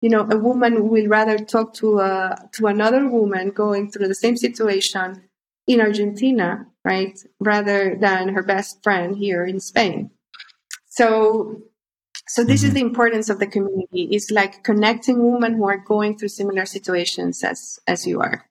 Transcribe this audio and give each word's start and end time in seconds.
you 0.00 0.08
know, 0.08 0.26
a 0.30 0.38
woman 0.38 0.88
will 0.88 1.08
rather 1.08 1.38
talk 1.38 1.74
to 1.74 1.98
a, 1.98 2.36
to 2.52 2.66
another 2.66 3.08
woman 3.08 3.50
going 3.50 3.90
through 3.90 4.08
the 4.08 4.14
same 4.14 4.36
situation 4.36 5.24
in 5.66 5.80
Argentina, 5.80 6.66
right, 6.84 7.18
rather 7.40 7.96
than 7.96 8.28
her 8.28 8.42
best 8.42 8.82
friend 8.82 9.16
here 9.16 9.44
in 9.44 9.58
Spain. 9.60 10.10
So, 10.86 11.62
so 12.28 12.44
this 12.44 12.60
mm-hmm. 12.60 12.68
is 12.68 12.74
the 12.74 12.80
importance 12.80 13.28
of 13.28 13.38
the 13.38 13.46
community. 13.46 14.08
It's 14.12 14.30
like 14.30 14.62
connecting 14.62 15.32
women 15.32 15.54
who 15.54 15.68
are 15.68 15.78
going 15.78 16.16
through 16.16 16.28
similar 16.28 16.64
situations 16.64 17.42
as 17.42 17.80
as 17.86 18.06
you 18.06 18.20
are. 18.20 18.44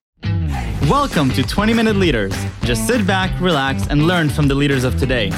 Welcome 0.90 1.32
to 1.32 1.44
20 1.44 1.74
Minute 1.74 1.96
Leaders. 1.96 2.34
Just 2.62 2.88
sit 2.88 3.06
back, 3.06 3.40
relax, 3.42 3.88
and 3.88 4.08
learn 4.08 4.30
from 4.30 4.48
the 4.48 4.56
leaders 4.56 4.84
of 4.84 4.98
today. 4.98 5.32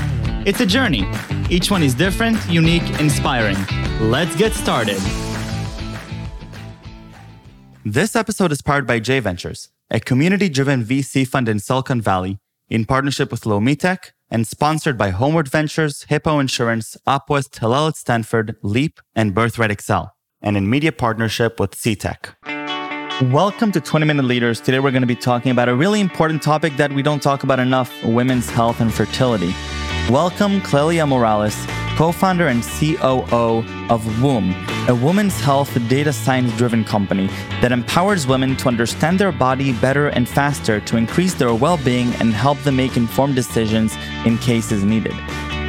It's 0.46 0.60
a 0.60 0.66
journey. 0.66 1.10
Each 1.50 1.70
one 1.71 1.84
is 1.84 1.94
different, 1.94 2.38
unique, 2.50 3.00
inspiring. 3.00 3.57
Let's 4.00 4.36
get 4.36 4.54
started. 4.54 5.02
This 7.86 8.13
episode 8.13 8.52
is 8.52 8.62
powered 8.62 8.85
by 8.85 8.99
J 8.99 9.22
Ventures, 9.22 9.70
a 9.90 10.02
community 10.02 10.49
driven 10.49 10.84
VC 10.84 11.26
fund 11.26 11.48
in 11.48 11.59
Silicon 11.59 12.02
Valley, 12.02 12.38
in 12.67 12.84
partnership 12.84 13.31
with 13.31 13.44
Lomitech 13.44 14.12
and 14.30 14.45
sponsored 14.45 14.98
by 14.98 15.12
Homeward 15.12 15.48
Ventures, 15.48 16.03
Hippo 16.09 16.39
Insurance, 16.39 16.98
Upwest, 17.08 17.58
Hillel 17.58 17.88
at 17.88 17.95
Stanford, 17.95 18.58
Leap, 18.63 19.00
and 19.16 19.34
Birthright 19.34 19.72
Excel, 19.72 20.13
and 20.41 20.58
in 20.58 20.70
media 20.70 20.91
partnership 20.91 21.58
with 21.58 21.72
CTech. 21.72 22.36
Welcome 23.31 23.72
to 23.72 23.80
20 23.80 24.05
Minute 24.05 24.25
Leaders. 24.25 24.59
Today 24.59 24.80
we're 24.81 24.91
going 24.91 25.02
to 25.02 25.08
be 25.08 25.16
talking 25.16 25.53
about 25.53 25.70
a 25.70 25.75
really 25.75 26.02
important 26.02 26.44
topic 26.44 26.75
that 26.75 26.91
we 26.91 27.02
don't 27.02 27.23
talk 27.23 27.44
about 27.44 27.59
enough 27.59 27.94
women's 28.03 28.50
health 28.50 28.81
and 28.81 28.94
fertility. 28.94 29.55
Welcome, 30.09 30.59
Clelia 30.64 31.08
Morales, 31.08 31.55
co 31.99 32.13
founder 32.13 32.48
and 32.48 32.63
COO 32.63 33.62
of 33.89 34.02
Woom, 34.21 34.55
a 34.88 34.95
women's 34.95 35.38
health 35.41 35.77
data 35.89 36.13
science 36.13 36.55
driven 36.55 36.85
company 36.85 37.27
that 37.59 37.73
empowers 37.73 38.25
women 38.25 38.55
to 38.55 38.70
understand 38.70 39.20
their 39.20 39.34
body 39.34 39.73
better 39.73 40.08
and 40.08 40.25
faster 40.25 40.80
to 40.80 40.95
increase 40.95 41.33
their 41.33 41.53
well 41.53 41.75
being 41.83 42.14
and 42.22 42.33
help 42.33 42.58
them 42.59 42.77
make 42.77 42.95
informed 42.95 43.36
decisions 43.36 43.97
in 44.25 44.38
cases 44.38 44.86
needed. 44.86 45.14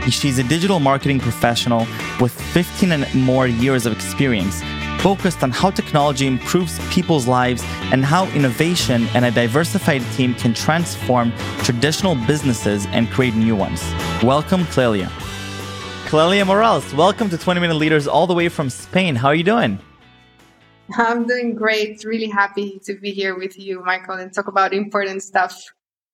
She's 0.09 0.39
a 0.39 0.45
digital 0.45 0.79
marketing 0.79 1.19
professional 1.19 1.81
with 2.21 2.33
15 2.53 2.93
and 2.93 3.13
more 3.13 3.49
years 3.49 3.85
of 3.85 3.93
experience, 3.93 4.63
focused 5.03 5.43
on 5.43 5.51
how 5.51 5.71
technology 5.71 6.29
improves 6.29 6.79
people's 6.91 7.27
lives 7.27 7.65
and 7.91 8.05
how 8.05 8.29
innovation 8.37 9.09
and 9.15 9.25
a 9.25 9.33
diversified 9.33 10.03
team 10.13 10.35
can 10.35 10.55
transform 10.55 11.33
traditional 11.65 12.15
businesses 12.15 12.87
and 12.93 13.11
create 13.11 13.35
new 13.35 13.57
ones. 13.57 13.83
Welcome, 14.23 14.63
Clelia. 14.67 15.11
Clelia 16.11 16.45
Morales, 16.45 16.93
welcome 16.93 17.31
to 17.31 17.39
20 17.39 17.61
Minute 17.61 17.77
Leaders 17.77 18.09
all 18.09 18.27
the 18.27 18.35
way 18.35 18.49
from 18.49 18.69
Spain. 18.69 19.15
How 19.15 19.29
are 19.29 19.35
you 19.37 19.45
doing? 19.45 19.79
I'm 20.99 21.25
doing 21.25 21.55
great. 21.55 22.03
Really 22.03 22.27
happy 22.27 22.81
to 22.83 22.95
be 22.95 23.13
here 23.13 23.39
with 23.39 23.57
you, 23.57 23.81
Michael, 23.85 24.17
and 24.17 24.35
talk 24.35 24.49
about 24.49 24.75
important 24.75 25.23
stuff 25.23 25.57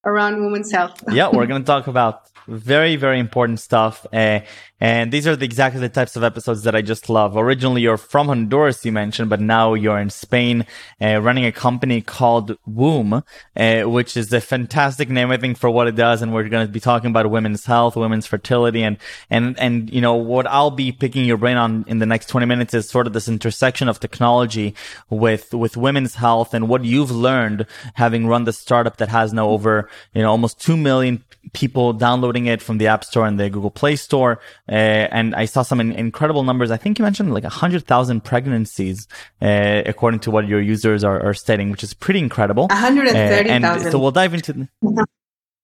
around 0.04 0.44
women's 0.44 0.70
health. 0.70 1.02
yeah, 1.10 1.30
we're 1.32 1.46
going 1.46 1.62
to 1.62 1.66
talk 1.66 1.86
about 1.86 2.28
very, 2.48 2.96
very 2.96 3.18
important 3.18 3.60
stuff. 3.60 4.06
Uh, 4.12 4.40
and 4.78 5.10
these 5.10 5.26
are 5.26 5.34
the, 5.34 5.44
exactly 5.46 5.80
the 5.80 5.88
types 5.88 6.16
of 6.16 6.22
episodes 6.22 6.64
that 6.64 6.74
I 6.74 6.82
just 6.82 7.08
love. 7.08 7.34
Originally, 7.34 7.80
you're 7.80 7.96
from 7.96 8.26
Honduras, 8.26 8.84
you 8.84 8.92
mentioned, 8.92 9.30
but 9.30 9.40
now 9.40 9.72
you're 9.72 9.98
in 9.98 10.10
Spain, 10.10 10.66
uh, 11.00 11.18
running 11.22 11.46
a 11.46 11.52
company 11.52 12.02
called 12.02 12.58
Woom, 12.68 13.22
uh, 13.56 13.82
which 13.88 14.18
is 14.18 14.30
a 14.34 14.40
fantastic 14.40 15.08
name, 15.08 15.30
I 15.30 15.38
think, 15.38 15.56
for 15.56 15.70
what 15.70 15.88
it 15.88 15.94
does. 15.94 16.20
And 16.20 16.34
we're 16.34 16.48
going 16.50 16.66
to 16.66 16.72
be 16.72 16.80
talking 16.80 17.08
about 17.08 17.30
women's 17.30 17.64
health, 17.64 17.96
women's 17.96 18.26
fertility, 18.26 18.82
and, 18.82 18.98
and, 19.30 19.58
and, 19.58 19.90
you 19.90 20.02
know, 20.02 20.14
what 20.14 20.46
I'll 20.46 20.70
be 20.70 20.92
picking 20.92 21.24
your 21.24 21.38
brain 21.38 21.56
on 21.56 21.86
in 21.88 21.98
the 21.98 22.06
next 22.06 22.26
20 22.26 22.44
minutes 22.44 22.74
is 22.74 22.86
sort 22.86 23.06
of 23.06 23.14
this 23.14 23.28
intersection 23.28 23.88
of 23.88 23.98
technology 23.98 24.74
with, 25.08 25.54
with 25.54 25.78
women's 25.78 26.16
health 26.16 26.52
and 26.52 26.68
what 26.68 26.84
you've 26.84 27.10
learned 27.10 27.66
having 27.94 28.26
run 28.26 28.44
the 28.44 28.52
startup 28.52 28.98
that 28.98 29.08
has 29.08 29.32
now 29.32 29.48
over, 29.48 29.88
you 30.12 30.20
know, 30.20 30.30
almost 30.30 30.60
2 30.60 30.76
million 30.76 31.24
people 31.54 31.92
downloading 31.92 32.35
it 32.44 32.60
from 32.60 32.76
the 32.76 32.88
App 32.88 33.02
Store 33.04 33.26
and 33.26 33.40
the 33.40 33.48
Google 33.48 33.70
Play 33.70 33.96
Store. 33.96 34.38
Uh, 34.68 34.74
and 34.74 35.34
I 35.34 35.46
saw 35.46 35.62
some 35.62 35.80
in- 35.80 35.92
incredible 35.92 36.42
numbers. 36.42 36.70
I 36.70 36.76
think 36.76 36.98
you 36.98 37.02
mentioned 37.02 37.32
like 37.32 37.44
100,000 37.44 38.22
pregnancies, 38.22 39.08
uh, 39.40 39.82
according 39.86 40.20
to 40.20 40.30
what 40.30 40.46
your 40.46 40.60
users 40.60 41.02
are, 41.04 41.24
are 41.24 41.32
stating, 41.32 41.70
which 41.70 41.82
is 41.82 41.94
pretty 41.94 42.18
incredible. 42.18 42.66
130,000. 42.66 43.64
Uh, 43.64 43.90
so 43.90 43.98
we'll 43.98 44.10
dive 44.10 44.34
into. 44.34 44.68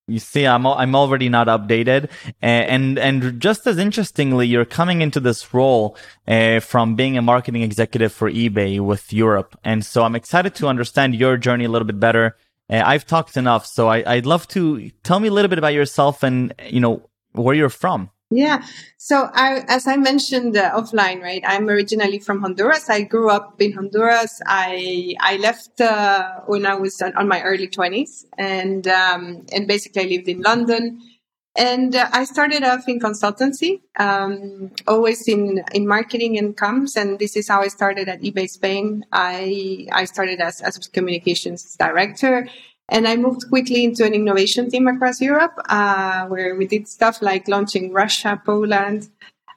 You 0.07 0.19
see, 0.19 0.45
I'm 0.45 0.67
I'm 0.67 0.95
already 0.95 1.29
not 1.29 1.47
updated, 1.47 2.09
and 2.41 2.99
and 2.99 3.39
just 3.39 3.65
as 3.65 3.77
interestingly, 3.77 4.45
you're 4.45 4.65
coming 4.65 5.01
into 5.01 5.21
this 5.21 5.53
role 5.53 5.95
uh, 6.27 6.59
from 6.59 6.95
being 6.95 7.17
a 7.17 7.21
marketing 7.21 7.61
executive 7.61 8.11
for 8.11 8.29
eBay 8.29 8.81
with 8.81 9.13
Europe, 9.13 9.57
and 9.63 9.85
so 9.85 10.03
I'm 10.03 10.13
excited 10.13 10.55
to 10.55 10.67
understand 10.67 11.15
your 11.15 11.37
journey 11.37 11.63
a 11.63 11.69
little 11.69 11.85
bit 11.85 12.01
better 12.01 12.35
uh, 12.69 12.81
I've 12.83 13.05
talked 13.05 13.37
enough, 13.37 13.65
so 13.65 13.87
I, 13.87 14.15
would 14.15 14.25
love 14.25 14.47
to 14.49 14.89
tell 15.03 15.19
me 15.19 15.27
a 15.27 15.31
little 15.31 15.49
bit 15.49 15.57
about 15.57 15.73
yourself 15.73 16.23
and 16.23 16.53
you 16.65 16.79
know 16.79 17.09
where 17.33 17.55
you're 17.55 17.69
from. 17.69 18.09
Yeah. 18.35 18.63
So 18.97 19.29
I, 19.33 19.63
as 19.67 19.85
I 19.85 19.95
mentioned 19.95 20.57
uh, 20.57 20.71
offline, 20.71 21.21
right? 21.21 21.43
I'm 21.45 21.69
originally 21.69 22.17
from 22.17 22.41
Honduras. 22.41 22.89
I 22.89 23.01
grew 23.01 23.29
up 23.29 23.61
in 23.61 23.73
Honduras. 23.73 24.41
I 24.47 25.15
I 25.19 25.37
left 25.37 25.79
uh, 25.79 26.39
when 26.47 26.65
I 26.65 26.73
was 26.73 26.99
on, 27.01 27.15
on 27.15 27.27
my 27.27 27.43
early 27.43 27.67
20s, 27.67 28.25
and 28.37 28.87
um, 28.87 29.45
and 29.51 29.67
basically 29.67 30.03
I 30.03 30.05
lived 30.05 30.27
in 30.27 30.41
London. 30.41 30.99
And 31.55 31.95
uh, 31.95 32.09
I 32.11 32.23
started 32.23 32.63
off 32.63 32.87
in 32.87 32.99
consultancy, 32.99 33.81
um, 33.99 34.71
always 34.87 35.27
in, 35.27 35.63
in 35.73 35.87
marketing 35.87 36.37
and 36.39 36.57
comms. 36.57 36.95
And 36.95 37.19
this 37.19 37.35
is 37.35 37.47
how 37.47 37.61
I 37.61 37.67
started 37.67 38.09
at 38.09 38.21
eBay 38.21 38.49
Spain. 38.49 39.05
I, 39.11 39.87
I 39.91 40.05
started 40.05 40.41
as, 40.41 40.61
as 40.61 40.77
communications 40.87 41.75
director 41.75 42.47
and 42.89 43.07
I 43.07 43.15
moved 43.15 43.49
quickly 43.49 43.83
into 43.83 44.05
an 44.05 44.13
innovation 44.13 44.69
team 44.69 44.87
across 44.87 45.21
Europe, 45.21 45.53
uh, 45.69 46.25
where 46.27 46.55
we 46.55 46.67
did 46.67 46.87
stuff 46.87 47.21
like 47.21 47.47
launching 47.47 47.93
Russia, 47.93 48.41
Poland, 48.45 49.09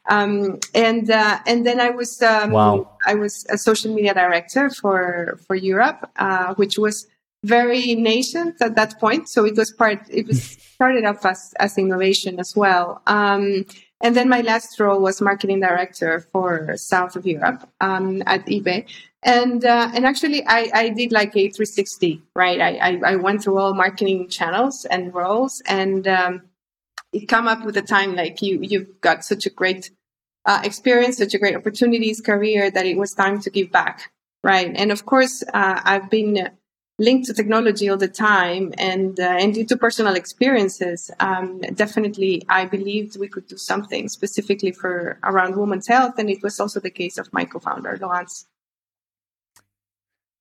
um, 0.08 0.60
and 0.74 1.10
uh, 1.10 1.40
and 1.46 1.66
then 1.66 1.80
I 1.80 1.90
was 1.90 2.22
um, 2.22 2.52
wow. 2.52 2.96
I 3.04 3.14
was 3.14 3.44
a 3.50 3.58
social 3.58 3.92
media 3.92 4.14
director 4.14 4.70
for 4.70 5.38
for 5.46 5.56
Europe, 5.56 6.08
uh, 6.16 6.54
which 6.54 6.78
was 6.78 7.06
very 7.46 7.94
nascent 7.94 8.60
at 8.60 8.74
that 8.74 8.98
point. 8.98 9.28
So 9.28 9.44
it 9.44 9.56
was 9.56 9.72
part, 9.72 10.00
it 10.10 10.26
was 10.26 10.42
started 10.74 11.04
off 11.04 11.24
as, 11.24 11.54
as 11.58 11.78
innovation 11.78 12.38
as 12.38 12.54
well. 12.56 13.02
Um, 13.06 13.64
and 14.02 14.14
then 14.14 14.28
my 14.28 14.42
last 14.42 14.78
role 14.78 15.00
was 15.00 15.20
marketing 15.20 15.60
director 15.60 16.20
for 16.32 16.76
South 16.76 17.16
of 17.16 17.26
Europe 17.26 17.66
um, 17.80 18.22
at 18.26 18.44
eBay. 18.46 18.86
And 19.22 19.64
uh, 19.64 19.90
and 19.92 20.06
actually, 20.06 20.46
I, 20.46 20.70
I 20.72 20.88
did 20.90 21.10
like 21.10 21.30
a 21.30 21.50
360, 21.50 22.22
right? 22.36 22.60
I, 22.60 22.76
I, 22.76 23.00
I 23.12 23.16
went 23.16 23.42
through 23.42 23.58
all 23.58 23.74
marketing 23.74 24.28
channels 24.28 24.84
and 24.84 25.12
roles, 25.12 25.62
and 25.66 26.06
um, 26.06 26.42
it 27.12 27.26
come 27.26 27.48
up 27.48 27.64
with 27.64 27.76
a 27.76 27.82
time 27.82 28.14
like 28.14 28.40
you 28.40 28.60
you've 28.62 29.00
got 29.00 29.24
such 29.24 29.44
a 29.44 29.50
great 29.50 29.90
uh, 30.44 30.60
experience, 30.62 31.18
such 31.18 31.34
a 31.34 31.38
great 31.38 31.56
opportunities, 31.56 32.20
career 32.20 32.70
that 32.70 32.86
it 32.86 32.96
was 32.96 33.14
time 33.14 33.40
to 33.40 33.50
give 33.50 33.72
back, 33.72 34.12
right? 34.44 34.72
And 34.76 34.92
of 34.92 35.06
course, 35.06 35.42
uh, 35.52 35.80
I've 35.82 36.08
been 36.08 36.50
linked 36.98 37.26
to 37.26 37.34
technology 37.34 37.88
all 37.88 37.96
the 37.96 38.08
time 38.08 38.72
and 38.78 39.20
uh, 39.20 39.24
and 39.24 39.54
due 39.54 39.64
to 39.64 39.76
personal 39.76 40.14
experiences 40.14 41.10
um, 41.20 41.60
definitely 41.74 42.42
i 42.48 42.64
believed 42.64 43.18
we 43.18 43.28
could 43.28 43.46
do 43.46 43.56
something 43.56 44.08
specifically 44.08 44.72
for 44.72 45.18
around 45.24 45.56
women's 45.56 45.86
health 45.86 46.14
and 46.18 46.30
it 46.30 46.42
was 46.42 46.58
also 46.58 46.80
the 46.80 46.90
case 46.90 47.18
of 47.18 47.30
my 47.32 47.44
co-founder 47.44 47.98
Laurence. 48.00 48.46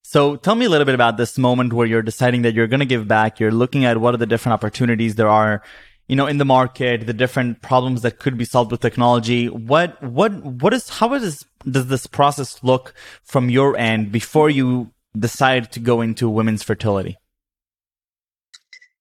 So 0.04 0.36
tell 0.36 0.56
me 0.56 0.66
a 0.66 0.70
little 0.70 0.86
bit 0.86 0.96
about 0.96 1.18
this 1.18 1.38
moment 1.38 1.74
where 1.74 1.88
you're 1.88 2.04
deciding 2.04 2.44
that 2.44 2.54
you're 2.54 2.68
going 2.68 2.80
to 2.80 2.86
give 2.86 3.08
back. 3.08 3.40
You're 3.40 3.52
looking 3.52 3.86
at 3.86 4.00
what 4.00 4.14
are 4.14 4.18
the 4.18 4.28
different 4.28 4.54
opportunities 4.54 5.16
there 5.16 5.28
are 5.28 5.64
you 6.08 6.16
know 6.16 6.28
in 6.28 6.38
the 6.38 6.46
market 6.46 7.08
the 7.08 7.14
different 7.14 7.62
problems 7.64 8.04
that 8.04 8.20
could 8.20 8.38
be 8.38 8.46
solved 8.46 8.72
with 8.72 8.82
technology. 8.82 9.50
What 9.50 10.02
what 10.04 10.32
what 10.44 10.74
is 10.74 10.90
how 10.90 11.14
is 11.14 11.44
does 11.70 11.88
this 11.88 12.06
process 12.08 12.64
look 12.64 12.94
from 13.24 13.50
your 13.50 13.76
end 13.78 14.12
before 14.12 14.50
you 14.50 14.92
decide 15.18 15.72
to 15.74 15.80
go 15.80 16.02
into 16.02 16.30
women's 16.30 16.64
fertility? 16.64 17.18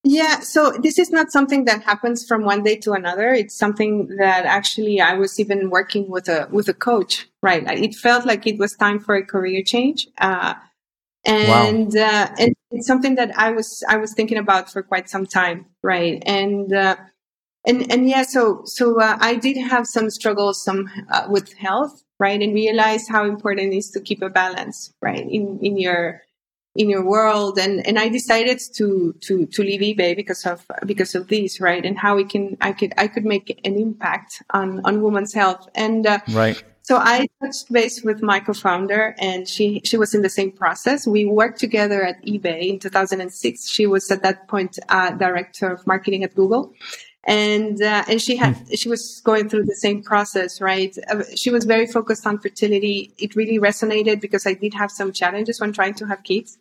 Yeah, 0.07 0.41
so 0.41 0.71
this 0.83 0.99
is 0.99 1.09
not 1.09 1.31
something 1.31 1.65
that 1.65 1.81
happens 1.81 2.27
from 2.27 2.43
one 2.43 2.61
day 2.61 2.75
to 2.77 2.91
another. 2.91 3.33
It's 3.33 3.57
something 3.57 4.07
that 4.19 4.45
actually 4.45 5.01
I 5.01 5.15
was 5.15 5.39
even 5.39 5.71
working 5.71 6.11
with 6.11 6.29
a 6.29 6.47
with 6.51 6.69
a 6.69 6.75
coach. 6.75 7.27
Right, 7.41 7.63
it 7.67 7.95
felt 7.95 8.23
like 8.23 8.45
it 8.45 8.59
was 8.59 8.75
time 8.75 8.99
for 8.99 9.15
a 9.15 9.25
career 9.25 9.63
change, 9.63 10.07
uh, 10.19 10.53
and 11.25 11.91
wow. 11.95 12.01
uh, 12.01 12.35
and 12.37 12.55
it's 12.69 12.85
something 12.85 13.15
that 13.15 13.35
I 13.35 13.49
was 13.49 13.83
I 13.89 13.97
was 13.97 14.13
thinking 14.13 14.37
about 14.37 14.71
for 14.71 14.83
quite 14.83 15.09
some 15.09 15.25
time. 15.25 15.65
Right, 15.81 16.21
and 16.27 16.71
uh, 16.71 16.97
and 17.65 17.91
and 17.91 18.07
yeah, 18.07 18.21
so 18.21 18.61
so 18.65 19.01
uh, 19.01 19.17
I 19.19 19.37
did 19.37 19.57
have 19.57 19.87
some 19.87 20.11
struggles 20.11 20.63
some 20.63 20.87
uh, 21.11 21.25
with 21.29 21.53
health, 21.53 22.03
right? 22.19 22.41
And 22.41 22.53
realize 22.53 23.07
how 23.07 23.25
important 23.25 23.73
it 23.73 23.77
is 23.77 23.89
to 23.91 24.01
keep 24.01 24.21
a 24.21 24.29
balance, 24.29 24.93
right, 25.01 25.25
in 25.29 25.59
in 25.61 25.77
your 25.77 26.21
in 26.75 26.89
your 26.89 27.03
world. 27.03 27.57
And 27.57 27.85
and 27.87 27.97
I 27.97 28.09
decided 28.09 28.59
to 28.75 29.13
to 29.21 29.45
to 29.45 29.63
leave 29.63 29.81
eBay 29.81 30.15
because 30.15 30.45
of 30.45 30.65
because 30.85 31.15
of 31.15 31.27
this, 31.27 31.59
right? 31.59 31.85
And 31.85 31.97
how 31.97 32.15
we 32.15 32.25
can 32.25 32.57
I 32.61 32.73
could 32.73 32.93
I 32.97 33.07
could 33.07 33.25
make 33.25 33.59
an 33.63 33.75
impact 33.75 34.43
on 34.51 34.81
on 34.85 35.01
women's 35.01 35.33
health. 35.33 35.67
And 35.75 36.05
uh, 36.05 36.19
right. 36.31 36.61
So 36.85 36.97
I 36.97 37.25
touched 37.41 37.73
base 37.73 38.03
with 38.03 38.21
my 38.21 38.39
co-founder, 38.39 39.15
and 39.17 39.47
she 39.47 39.81
she 39.83 39.97
was 39.97 40.13
in 40.13 40.21
the 40.21 40.29
same 40.29 40.51
process. 40.51 41.07
We 41.07 41.25
worked 41.25 41.59
together 41.59 42.03
at 42.03 42.23
eBay 42.23 42.69
in 42.69 42.77
2006. 42.77 43.67
She 43.67 43.87
was 43.87 44.11
at 44.11 44.21
that 44.21 44.47
point 44.47 44.77
uh, 44.89 45.09
director 45.11 45.71
of 45.71 45.87
marketing 45.87 46.23
at 46.23 46.35
Google, 46.35 46.75
and 47.25 47.81
uh, 47.81 48.03
and 48.07 48.21
she 48.21 48.35
had 48.35 48.55
hmm. 48.55 48.73
she 48.75 48.87
was 48.87 49.21
going 49.21 49.49
through 49.49 49.65
the 49.65 49.75
same 49.75 50.03
process, 50.03 50.61
right? 50.61 50.95
Uh, 51.09 51.23
she 51.35 51.49
was 51.49 51.65
very 51.65 51.87
focused 51.87 52.25
on 52.27 52.39
fertility. 52.39 53.11
It 53.17 53.35
really 53.35 53.59
resonated 53.59 54.21
because 54.21 54.45
I 54.45 54.53
did 54.53 54.73
have 54.75 54.91
some 54.91 55.11
challenges 55.11 55.59
when 55.59 55.73
trying 55.73 55.95
to 55.95 56.05
have 56.05 56.23
kids, 56.23 56.57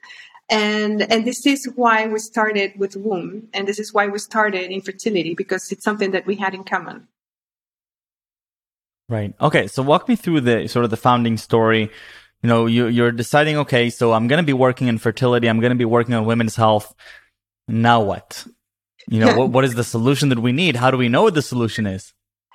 and 0.49 1.02
and 1.02 1.26
this 1.26 1.46
is 1.46 1.69
why 1.76 2.06
we 2.06 2.19
started 2.19 2.72
with 2.78 2.96
woom, 2.96 3.49
and 3.52 3.69
this 3.69 3.78
is 3.78 3.93
why 3.93 4.08
we 4.08 4.19
started 4.19 4.70
infertility 4.70 5.34
because 5.34 5.70
it's 5.70 5.84
something 5.84 6.12
that 6.12 6.26
we 6.26 6.37
had 6.37 6.55
in 6.55 6.64
common. 6.64 7.08
Right. 9.08 9.34
Okay. 9.38 9.67
So 9.67 9.82
walk 9.82 10.08
me 10.08 10.17
through 10.17 10.40
the 10.40 10.67
sort 10.67 10.84
of 10.84 10.90
the 10.90 10.96
founding 10.96 11.37
story. 11.37 11.90
You 12.43 12.49
know, 12.49 12.67
you, 12.67 12.87
you're 12.87 13.12
deciding, 13.12 13.56
okay, 13.58 13.90
so 13.90 14.12
I'm 14.12 14.28
going 14.28 14.43
to 14.43 14.46
be 14.46 14.52
working 14.52 14.88
in 14.88 14.99
fertility. 14.99 15.46
I'm 15.46 15.60
going 15.60 15.72
to 15.72 15.78
be 15.78 15.84
working 15.84 16.14
on 16.14 16.25
women's 16.25 16.56
health. 16.56 16.94
Now 17.69 18.02
what? 18.02 18.46
You 19.09 19.21
know, 19.21 19.37
what, 19.37 19.51
what 19.51 19.65
is 19.65 19.75
the 19.75 19.85
solution 19.85 20.29
that 20.31 20.39
we 20.39 20.53
need? 20.53 20.77
How 20.77 20.91
do 20.91 20.97
we 20.97 21.09
know 21.09 21.25
what 21.25 21.35
the 21.35 21.43
solution 21.43 21.87
is? 21.87 22.12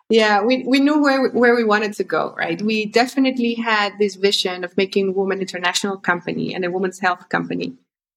Yeah, 0.09 0.41
we, 0.41 0.63
we 0.63 0.79
knew 0.79 1.01
where, 1.01 1.21
we, 1.21 1.29
where 1.29 1.55
we 1.55 1.63
wanted 1.63 1.93
to 1.93 2.03
go, 2.03 2.33
right? 2.35 2.59
We 2.59 2.87
definitely 2.87 3.53
had 3.53 3.93
this 3.99 4.15
vision 4.15 4.63
of 4.63 4.75
making 4.75 5.09
a 5.09 5.11
Woman 5.11 5.39
International 5.39 5.97
company 5.97 6.53
and 6.55 6.65
a 6.65 6.71
women's 6.71 6.99
health 6.99 7.29
company, 7.29 7.75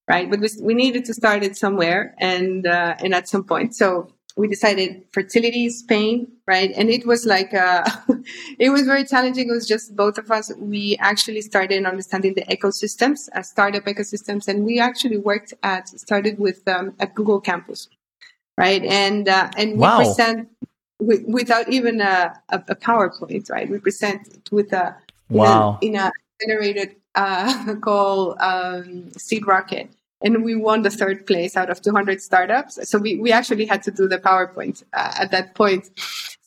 right? 0.08 0.30
But 0.30 0.40
we, 0.40 0.48
we 0.62 0.74
needed 0.74 1.04
to 1.04 1.14
start 1.14 1.42
it 1.42 1.54
somewhere 1.54 2.14
and, 2.18 2.66
uh, 2.66 2.94
and 2.98 3.14
at 3.14 3.28
some 3.28 3.44
point. 3.44 3.76
So 3.76 4.08
we 4.38 4.48
decided 4.48 5.04
fertility 5.12 5.68
Spain, 5.68 6.28
right? 6.46 6.72
And 6.74 6.88
it 6.88 7.06
was 7.06 7.26
like, 7.26 7.52
uh, 7.52 7.84
it 8.58 8.70
was 8.70 8.82
very 8.82 9.04
challenging. 9.04 9.50
It 9.50 9.52
was 9.52 9.68
just 9.68 9.94
both 9.94 10.16
of 10.16 10.30
us. 10.30 10.50
We 10.56 10.96
actually 10.98 11.42
started 11.42 11.84
understanding 11.84 12.32
the 12.34 12.44
ecosystems, 12.44 13.28
uh, 13.34 13.42
startup 13.42 13.84
ecosystems, 13.84 14.48
and 14.48 14.64
we 14.64 14.80
actually 14.80 15.18
worked 15.18 15.52
at, 15.62 15.88
started 15.88 16.38
with, 16.38 16.66
um, 16.66 16.94
at 16.98 17.14
Google 17.14 17.40
campus, 17.40 17.88
right? 18.56 18.82
And, 18.84 19.28
uh, 19.28 19.50
and 19.56 19.72
we 19.72 19.78
wow. 19.78 19.98
present 19.98 20.48
with, 20.98 21.22
without 21.26 21.68
even 21.68 22.00
a, 22.00 22.40
a, 22.50 22.56
a, 22.68 22.76
PowerPoint, 22.76 23.50
right? 23.50 23.68
We 23.68 23.78
present 23.78 24.48
with 24.50 24.72
a, 24.72 24.96
wow. 25.28 25.78
in 25.80 25.96
a, 25.96 25.98
in 25.98 26.00
a 26.00 26.46
generated, 26.46 26.96
uh, 27.14 27.74
called, 27.80 28.36
um, 28.40 29.10
Seed 29.12 29.46
Rocket 29.46 29.90
and 30.22 30.44
we 30.44 30.54
won 30.54 30.82
the 30.82 30.90
third 30.90 31.26
place 31.26 31.56
out 31.56 31.70
of 31.70 31.82
200 31.82 32.20
startups. 32.20 32.88
So 32.88 32.98
we, 32.98 33.16
we 33.16 33.32
actually 33.32 33.66
had 33.66 33.82
to 33.84 33.90
do 33.90 34.08
the 34.08 34.18
PowerPoint 34.18 34.82
uh, 34.92 35.12
at 35.18 35.30
that 35.32 35.54
point. 35.54 35.90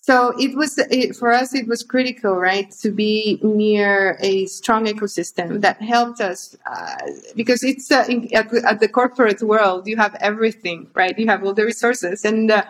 So 0.05 0.37
it 0.37 0.55
was 0.55 0.77
it, 0.77 1.15
for 1.15 1.31
us. 1.31 1.55
It 1.55 1.67
was 1.67 1.81
critical, 1.81 2.35
right, 2.35 2.69
to 2.83 2.91
be 2.91 3.39
near 3.41 4.17
a 4.19 4.45
strong 4.45 4.85
ecosystem 4.85 5.61
that 5.61 5.81
helped 5.81 6.21
us 6.21 6.55
uh, 6.67 6.97
because 7.35 7.63
it's 7.63 7.91
uh, 7.91 8.05
in, 8.07 8.31
at, 8.35 8.53
at, 8.53 8.79
the 8.81 8.87
corporate 8.87 9.41
world. 9.41 9.87
You 9.87 9.97
have 9.97 10.13
everything, 10.21 10.91
right? 10.93 11.17
You 11.17 11.25
have 11.25 11.43
all 11.43 11.55
the 11.55 11.65
resources, 11.65 12.23
and 12.23 12.51
uh, 12.51 12.65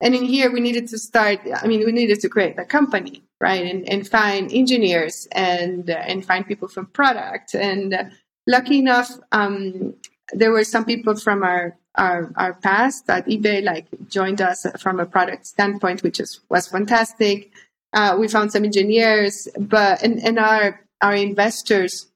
and 0.00 0.14
in 0.14 0.22
here 0.22 0.52
we 0.52 0.60
needed 0.60 0.86
to 0.90 0.98
start. 0.98 1.40
I 1.60 1.66
mean, 1.66 1.84
we 1.84 1.90
needed 1.90 2.20
to 2.20 2.28
create 2.28 2.56
a 2.56 2.64
company, 2.64 3.24
right, 3.40 3.66
and 3.66 3.88
and 3.88 4.06
find 4.06 4.52
engineers 4.52 5.26
and 5.32 5.90
uh, 5.90 5.94
and 5.94 6.24
find 6.24 6.46
people 6.46 6.68
from 6.68 6.86
product 6.86 7.54
and. 7.54 7.94
Uh, 7.94 8.04
lucky 8.48 8.78
enough, 8.78 9.10
um, 9.32 9.92
there 10.32 10.52
were 10.52 10.62
some 10.62 10.84
people 10.84 11.16
from 11.16 11.42
our 11.42 11.76
our, 11.96 12.32
our 12.36 12.54
past 12.54 13.06
that 13.06 13.26
eBay 13.26 13.62
like 13.62 13.86
joined 14.08 14.40
us 14.40 14.66
from 14.80 15.00
a 15.00 15.06
product 15.06 15.46
standpoint, 15.46 16.02
which 16.02 16.20
is, 16.20 16.40
was 16.48 16.68
fantastic. 16.68 17.50
Uh, 17.92 18.16
we 18.18 18.28
found 18.28 18.52
some 18.52 18.64
engineers, 18.64 19.48
but 19.58 20.02
and, 20.02 20.22
and 20.22 20.38
our 20.38 20.80
our 21.02 21.14
investors. 21.14 22.08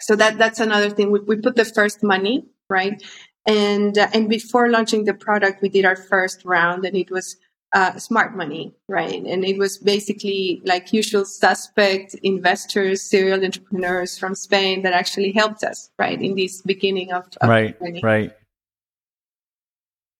So 0.00 0.16
that 0.16 0.36
that's 0.36 0.60
another 0.60 0.90
thing. 0.90 1.10
We, 1.10 1.20
we 1.20 1.36
put 1.36 1.56
the 1.56 1.64
first 1.64 2.02
money 2.02 2.44
right, 2.68 3.02
and 3.46 3.96
uh, 3.96 4.08
and 4.12 4.28
before 4.28 4.68
launching 4.68 5.04
the 5.04 5.14
product, 5.14 5.62
we 5.62 5.68
did 5.68 5.84
our 5.84 5.96
first 5.96 6.44
round, 6.44 6.84
and 6.84 6.96
it 6.96 7.10
was 7.10 7.36
uh, 7.72 7.98
smart 7.98 8.36
money, 8.36 8.74
right? 8.88 9.22
And 9.24 9.44
it 9.44 9.58
was 9.58 9.78
basically 9.78 10.60
like 10.64 10.92
usual 10.92 11.24
suspect 11.24 12.14
investors, 12.22 13.02
serial 13.02 13.44
entrepreneurs 13.44 14.18
from 14.18 14.34
Spain 14.34 14.82
that 14.82 14.92
actually 14.92 15.32
helped 15.32 15.62
us, 15.62 15.90
right, 15.98 16.20
in 16.20 16.34
this 16.34 16.62
beginning 16.62 17.12
of, 17.12 17.26
of 17.40 17.48
right, 17.48 17.76
right. 18.02 18.32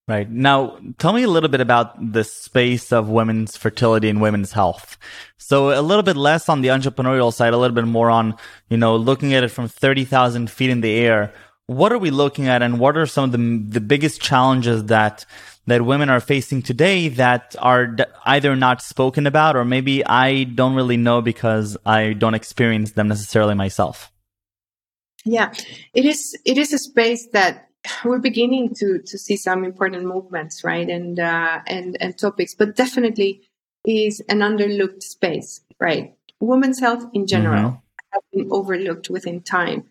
Right. 0.09 0.31
Now, 0.31 0.79
tell 0.99 1.13
me 1.13 1.25
a 1.25 1.29
little 1.29 1.49
bit 1.49 1.61
about 1.61 2.13
the 2.13 2.23
space 2.23 2.93
of 2.93 3.09
women's 3.09 3.57
fertility 3.57 4.09
and 4.09 4.21
women's 4.21 4.53
health. 4.53 4.97
So 5.37 5.77
a 5.77 5.83
little 5.83 6.05
bit 6.05 6.17
less 6.17 6.49
on 6.49 6.61
the 6.61 6.69
entrepreneurial 6.69 7.33
side, 7.33 7.53
a 7.53 7.57
little 7.57 7.75
bit 7.75 7.87
more 7.87 8.09
on, 8.09 8.37
you 8.69 8.77
know, 8.77 8.97
looking 8.97 9.35
at 9.35 9.43
it 9.43 9.49
from 9.49 9.67
30,000 9.67 10.49
feet 10.49 10.71
in 10.71 10.81
the 10.81 10.95
air. 10.95 11.35
What 11.67 11.91
are 11.91 11.99
we 11.99 12.13
looking 12.13 12.47
at 12.47 12.63
and 12.63 12.79
what 12.79 12.97
are 12.97 13.07
some 13.07 13.25
of 13.25 13.33
the, 13.33 13.39
the 13.69 13.81
biggest 13.81 14.21
challenges 14.21 14.85
that 14.85 15.25
that 15.67 15.83
women 15.83 16.09
are 16.09 16.21
facing 16.21 16.63
today 16.63 17.09
that 17.09 17.57
are 17.59 17.97
either 18.25 18.55
not 18.55 18.81
spoken 18.81 19.27
about 19.27 19.57
or 19.57 19.65
maybe 19.65 20.07
I 20.07 20.45
don't 20.45 20.77
really 20.77 20.97
know 20.97 21.21
because 21.21 21.77
I 21.85 22.13
don't 22.13 22.35
experience 22.35 22.93
them 22.93 23.09
necessarily 23.09 23.55
myself. 23.55 24.13
Yeah, 25.25 25.53
it 25.93 26.05
is. 26.05 26.39
It 26.45 26.57
is 26.57 26.73
a 26.73 26.79
space 26.79 27.27
that 27.33 27.66
we're 28.05 28.19
beginning 28.19 28.75
to 28.77 29.01
to 29.01 29.19
see 29.19 29.37
some 29.37 29.65
important 29.65 30.05
movements, 30.05 30.65
right, 30.65 30.89
and 30.89 31.19
uh, 31.19 31.61
and 31.67 31.97
and 32.01 32.17
topics, 32.19 32.55
but 32.55 32.77
definitely 32.77 33.43
is 33.85 34.21
an 34.29 34.41
underlooked 34.41 35.03
space, 35.03 35.61
right? 35.81 36.15
Women's 36.41 36.81
health 36.81 37.05
in 37.15 37.27
general 37.27 37.71
mm-hmm. 37.71 38.13
has 38.13 38.23
been 38.33 38.49
overlooked 38.51 39.09
within 39.11 39.41
time 39.41 39.85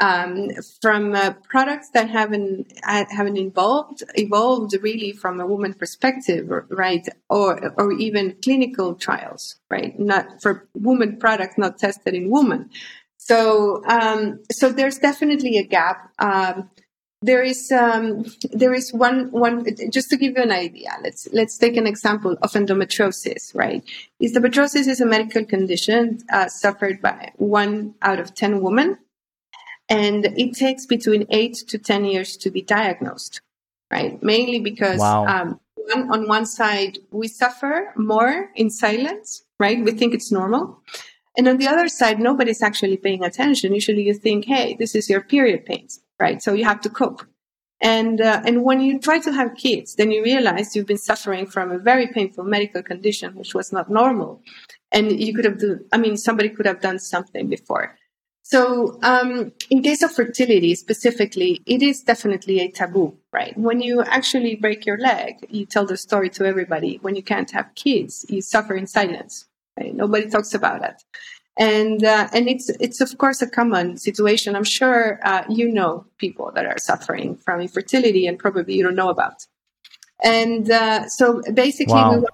um, 0.00 0.50
from 0.80 1.14
uh, 1.14 1.32
products 1.48 1.90
that 1.90 2.08
haven't 2.08 2.72
haven't 2.82 3.36
evolved 3.36 4.02
evolved 4.14 4.74
really 4.80 5.12
from 5.12 5.40
a 5.40 5.46
woman 5.46 5.74
perspective, 5.74 6.50
right? 6.70 7.06
Or 7.28 7.72
or 7.78 7.92
even 7.92 8.36
clinical 8.42 8.94
trials, 8.94 9.56
right? 9.70 9.98
Not 9.98 10.40
for 10.42 10.68
woman 10.74 11.18
products 11.18 11.58
not 11.58 11.78
tested 11.78 12.14
in 12.14 12.30
women. 12.30 12.70
So 13.18 13.82
um, 13.86 14.42
so 14.50 14.72
there's 14.72 14.98
definitely 14.98 15.58
a 15.58 15.64
gap. 15.64 16.10
Um, 16.18 16.70
there 17.22 17.42
is 17.42 17.70
um, 17.72 18.24
there 18.52 18.74
is 18.74 18.92
one 18.92 19.30
one 19.30 19.64
just 19.90 20.10
to 20.10 20.16
give 20.16 20.36
you 20.36 20.42
an 20.42 20.52
idea. 20.52 20.90
Let's 21.02 21.28
let's 21.32 21.56
take 21.56 21.76
an 21.76 21.86
example 21.86 22.36
of 22.42 22.52
endometriosis. 22.52 23.54
Right, 23.54 23.82
endometriosis 24.20 24.86
is 24.88 25.00
a 25.00 25.06
medical 25.06 25.44
condition 25.44 26.18
uh, 26.32 26.48
suffered 26.48 27.00
by 27.00 27.32
one 27.36 27.94
out 28.02 28.18
of 28.18 28.34
ten 28.34 28.60
women 28.60 28.98
and 29.92 30.24
it 30.24 30.54
takes 30.54 30.86
between 30.86 31.26
eight 31.28 31.54
to 31.68 31.78
10 31.78 32.06
years 32.06 32.36
to 32.38 32.50
be 32.50 32.62
diagnosed, 32.62 33.42
right? 33.90 34.22
Mainly 34.22 34.58
because 34.60 35.00
wow. 35.00 35.26
um, 35.26 35.60
one, 35.74 36.10
on 36.10 36.28
one 36.28 36.46
side, 36.46 36.98
we 37.10 37.28
suffer 37.28 37.92
more 37.96 38.50
in 38.54 38.70
silence, 38.70 39.42
right? 39.58 39.84
We 39.84 39.92
think 39.92 40.14
it's 40.14 40.32
normal. 40.32 40.80
And 41.36 41.46
on 41.46 41.58
the 41.58 41.68
other 41.68 41.88
side, 41.88 42.18
nobody's 42.20 42.62
actually 42.62 42.96
paying 42.96 43.22
attention. 43.22 43.74
Usually 43.74 44.02
you 44.02 44.14
think, 44.14 44.46
hey, 44.46 44.76
this 44.78 44.94
is 44.94 45.10
your 45.10 45.20
period 45.20 45.66
pains, 45.66 46.00
right? 46.18 46.42
So 46.42 46.52
you 46.52 46.64
have 46.64 46.80
to 46.82 46.90
cope. 46.90 47.22
And, 47.80 48.20
uh, 48.20 48.42
and 48.44 48.62
when 48.62 48.80
you 48.80 49.00
try 49.00 49.18
to 49.18 49.32
have 49.32 49.56
kids, 49.56 49.96
then 49.96 50.12
you 50.12 50.22
realize 50.22 50.76
you've 50.76 50.86
been 50.86 50.98
suffering 50.98 51.46
from 51.46 51.72
a 51.72 51.78
very 51.78 52.06
painful 52.06 52.44
medical 52.44 52.82
condition, 52.82 53.34
which 53.34 53.54
was 53.54 53.72
not 53.72 53.90
normal. 53.90 54.40
And 54.92 55.20
you 55.20 55.34
could 55.34 55.44
have, 55.44 55.58
do, 55.58 55.80
I 55.92 55.98
mean, 55.98 56.16
somebody 56.16 56.48
could 56.48 56.66
have 56.66 56.80
done 56.80 57.00
something 57.00 57.48
before. 57.48 57.96
So, 58.44 58.98
um, 59.02 59.52
in 59.70 59.82
case 59.82 60.02
of 60.02 60.12
fertility 60.12 60.74
specifically, 60.74 61.62
it 61.66 61.82
is 61.82 62.02
definitely 62.02 62.60
a 62.60 62.70
taboo, 62.70 63.16
right? 63.32 63.56
When 63.56 63.80
you 63.80 64.02
actually 64.02 64.56
break 64.56 64.84
your 64.84 64.98
leg, 64.98 65.36
you 65.48 65.64
tell 65.64 65.86
the 65.86 65.96
story 65.96 66.28
to 66.30 66.44
everybody. 66.44 66.98
When 67.02 67.16
you 67.16 67.22
can't 67.22 67.50
have 67.52 67.74
kids, 67.74 68.26
you 68.28 68.42
suffer 68.42 68.74
in 68.74 68.86
silence. 68.86 69.46
Right? 69.78 69.94
Nobody 69.94 70.28
talks 70.28 70.52
about 70.52 70.84
it, 70.84 71.02
and 71.58 72.04
uh, 72.04 72.28
and 72.32 72.48
it's 72.48 72.68
it's 72.80 73.00
of 73.00 73.16
course 73.18 73.42
a 73.42 73.48
common 73.48 73.96
situation. 73.96 74.56
I'm 74.56 74.64
sure 74.64 75.20
uh, 75.24 75.44
you 75.48 75.70
know 75.70 76.06
people 76.18 76.50
that 76.54 76.66
are 76.66 76.78
suffering 76.78 77.36
from 77.36 77.60
infertility, 77.60 78.26
and 78.26 78.38
probably 78.38 78.74
you 78.74 78.82
don't 78.82 78.94
know 78.94 79.10
about. 79.10 79.46
And 80.24 80.70
uh, 80.70 81.08
so, 81.08 81.42
basically, 81.52 81.94
wow. 81.94 82.18
we 82.18 82.26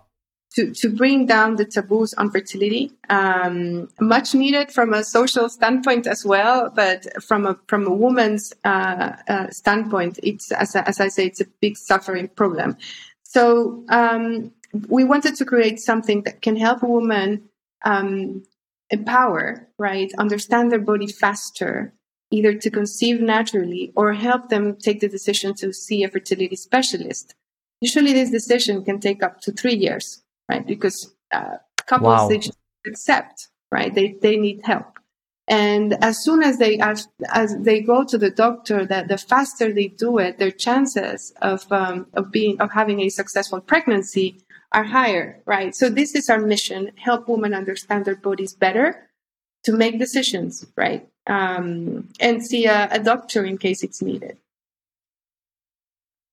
to, 0.54 0.72
to 0.72 0.88
bring 0.88 1.26
down 1.26 1.56
the 1.56 1.64
taboos 1.64 2.14
on 2.14 2.30
fertility. 2.30 2.90
Um, 3.10 3.88
much 4.00 4.34
needed 4.34 4.72
from 4.72 4.92
a 4.92 5.04
social 5.04 5.48
standpoint 5.48 6.06
as 6.06 6.24
well, 6.24 6.70
but 6.74 7.06
from 7.22 7.46
a 7.46 7.56
from 7.66 7.86
a 7.86 7.92
woman's 7.92 8.52
uh, 8.64 9.12
uh, 9.28 9.50
standpoint, 9.50 10.18
it's 10.22 10.50
as, 10.52 10.74
as 10.74 11.00
I 11.00 11.08
say, 11.08 11.26
it's 11.26 11.40
a 11.40 11.46
big 11.60 11.76
suffering 11.76 12.28
problem. 12.28 12.76
So 13.22 13.84
um, 13.88 14.52
we 14.88 15.04
wanted 15.04 15.36
to 15.36 15.44
create 15.44 15.80
something 15.80 16.22
that 16.22 16.42
can 16.42 16.56
help 16.56 16.82
a 16.82 16.86
woman 16.86 17.48
um, 17.84 18.42
empower, 18.90 19.68
right, 19.78 20.12
understand 20.18 20.70
their 20.70 20.80
body 20.80 21.06
faster, 21.06 21.94
either 22.30 22.54
to 22.54 22.70
conceive 22.70 23.20
naturally 23.20 23.92
or 23.96 24.12
help 24.12 24.48
them 24.48 24.76
take 24.76 25.00
the 25.00 25.08
decision 25.08 25.54
to 25.54 25.72
see 25.72 26.04
a 26.04 26.10
fertility 26.10 26.56
specialist. 26.56 27.34
Usually, 27.80 28.12
this 28.12 28.30
decision 28.30 28.84
can 28.84 28.98
take 29.00 29.22
up 29.22 29.40
to 29.42 29.52
three 29.52 29.76
years 29.76 30.22
right? 30.48 30.66
Because 30.66 31.14
uh, 31.32 31.56
couples 31.86 32.20
wow. 32.20 32.28
they 32.28 32.38
just 32.38 32.58
accept 32.86 33.48
right? 33.70 33.94
They, 33.94 34.16
they 34.22 34.36
need 34.36 34.60
help. 34.64 34.98
And 35.46 36.02
as 36.02 36.22
soon 36.22 36.42
as 36.42 36.58
they, 36.58 36.78
as, 36.78 37.08
as 37.32 37.56
they 37.58 37.80
go 37.80 38.04
to 38.04 38.18
the 38.18 38.30
doctor, 38.30 38.84
that 38.86 39.08
the 39.08 39.16
faster 39.16 39.72
they 39.72 39.88
do 39.88 40.18
it, 40.18 40.38
their 40.38 40.50
chances 40.50 41.32
of, 41.40 41.70
um, 41.72 42.06
of 42.14 42.30
being, 42.30 42.60
of 42.60 42.70
having 42.70 43.00
a 43.00 43.08
successful 43.08 43.60
pregnancy 43.60 44.40
are 44.72 44.84
higher, 44.84 45.40
right? 45.46 45.74
So 45.74 45.88
this 45.88 46.14
is 46.14 46.28
our 46.28 46.38
mission, 46.38 46.92
help 46.96 47.28
women 47.28 47.54
understand 47.54 48.04
their 48.04 48.16
bodies 48.16 48.52
better 48.52 49.08
to 49.64 49.72
make 49.72 49.98
decisions, 49.98 50.66
right? 50.76 51.08
Um, 51.26 52.08
and 52.20 52.44
see 52.44 52.66
a, 52.66 52.88
a 52.90 52.98
doctor 52.98 53.44
in 53.44 53.58
case 53.58 53.82
it's 53.82 54.02
needed. 54.02 54.36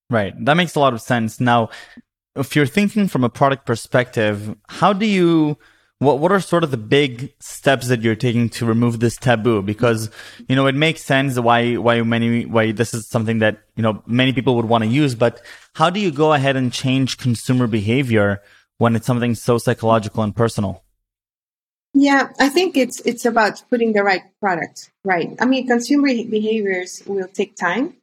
Right. 0.09 0.33
That 0.45 0.55
makes 0.55 0.75
a 0.75 0.79
lot 0.79 0.93
of 0.93 1.01
sense. 1.01 1.39
Now, 1.39 1.69
if 2.35 2.55
you're 2.55 2.67
thinking 2.67 3.07
from 3.07 3.23
a 3.23 3.29
product 3.29 3.65
perspective, 3.65 4.55
how 4.67 4.93
do 4.93 5.05
you 5.05 5.57
what 5.99 6.19
what 6.19 6.31
are 6.31 6.39
sort 6.39 6.63
of 6.63 6.71
the 6.71 6.77
big 6.77 7.33
steps 7.39 7.87
that 7.87 8.01
you're 8.01 8.15
taking 8.15 8.49
to 8.49 8.65
remove 8.65 8.99
this 8.99 9.15
taboo? 9.15 9.61
Because 9.61 10.09
you 10.47 10.55
know 10.55 10.67
it 10.67 10.75
makes 10.75 11.03
sense 11.03 11.39
why 11.39 11.75
why 11.75 12.01
many 12.01 12.45
why 12.45 12.71
this 12.71 12.93
is 12.93 13.07
something 13.07 13.39
that 13.39 13.63
you 13.75 13.83
know 13.83 14.03
many 14.05 14.33
people 14.33 14.55
would 14.55 14.65
want 14.65 14.83
to 14.83 14.89
use 14.89 15.15
but 15.15 15.41
how 15.73 15.89
do 15.89 15.99
you 15.99 16.11
go 16.11 16.33
ahead 16.33 16.55
and 16.55 16.73
change 16.73 17.17
consumer 17.17 17.67
behavior 17.67 18.41
when 18.77 18.95
it's 18.95 19.05
something 19.05 19.35
so 19.35 19.57
psychological 19.57 20.23
and 20.23 20.35
personal? 20.35 20.83
Yeah 21.93 22.29
i 22.39 22.49
think 22.49 22.75
it's 22.75 22.99
it's 23.01 23.25
about 23.25 23.63
putting 23.69 23.93
the 23.93 24.03
right 24.03 24.23
product 24.41 24.91
right? 25.05 25.33
I 25.39 25.45
mean 25.45 25.65
consumer 25.65 26.07
behaviors 26.07 27.01
will 27.05 27.29
take 27.29 27.55
time 27.55 27.95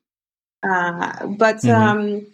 uh, 0.63 1.27
but 1.27 1.57
mm-hmm. 1.57 1.71
um, 1.71 2.27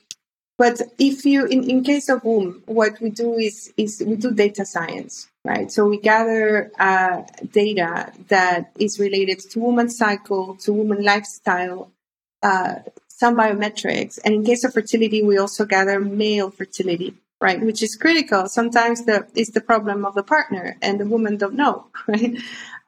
but 0.59 0.83
if 0.99 1.25
you, 1.25 1.47
in, 1.47 1.71
in 1.71 1.85
case 1.85 2.09
of 2.09 2.25
woom, 2.25 2.63
what 2.67 3.01
we 3.01 3.11
do 3.11 3.35
is, 3.35 3.73
is 3.77 4.03
we 4.05 4.17
do 4.17 4.33
data 4.33 4.67
science, 4.67 5.29
right? 5.49 5.73
So 5.73 5.87
we 5.87 5.99
gather 5.99 6.71
uh, 6.79 7.23
data 7.53 8.13
that 8.29 8.71
is 8.79 9.01
related 9.01 9.41
to 9.51 9.61
woman 9.61 9.89
cycle, 9.89 10.57
to 10.57 10.73
woman 10.75 11.03
lifestyle, 11.03 11.91
uh, 12.43 12.75
some 13.09 13.35
biometrics. 13.35 14.19
And 14.25 14.35
in 14.35 14.45
case 14.45 14.63
of 14.65 14.75
fertility, 14.75 15.23
we 15.23 15.39
also 15.39 15.65
gather 15.65 16.01
male 16.01 16.51
fertility, 16.51 17.15
right? 17.41 17.61
Which 17.63 17.83
is 17.83 17.97
critical. 17.97 18.47
Sometimes 18.47 19.07
the, 19.07 19.27
is 19.35 19.49
the 19.49 19.63
problem 19.63 20.05
of 20.05 20.15
the 20.15 20.23
partner 20.23 20.77
and 20.83 21.01
the 21.01 21.07
woman 21.07 21.39
don't 21.39 21.55
know, 21.55 21.87
right? 22.07 22.37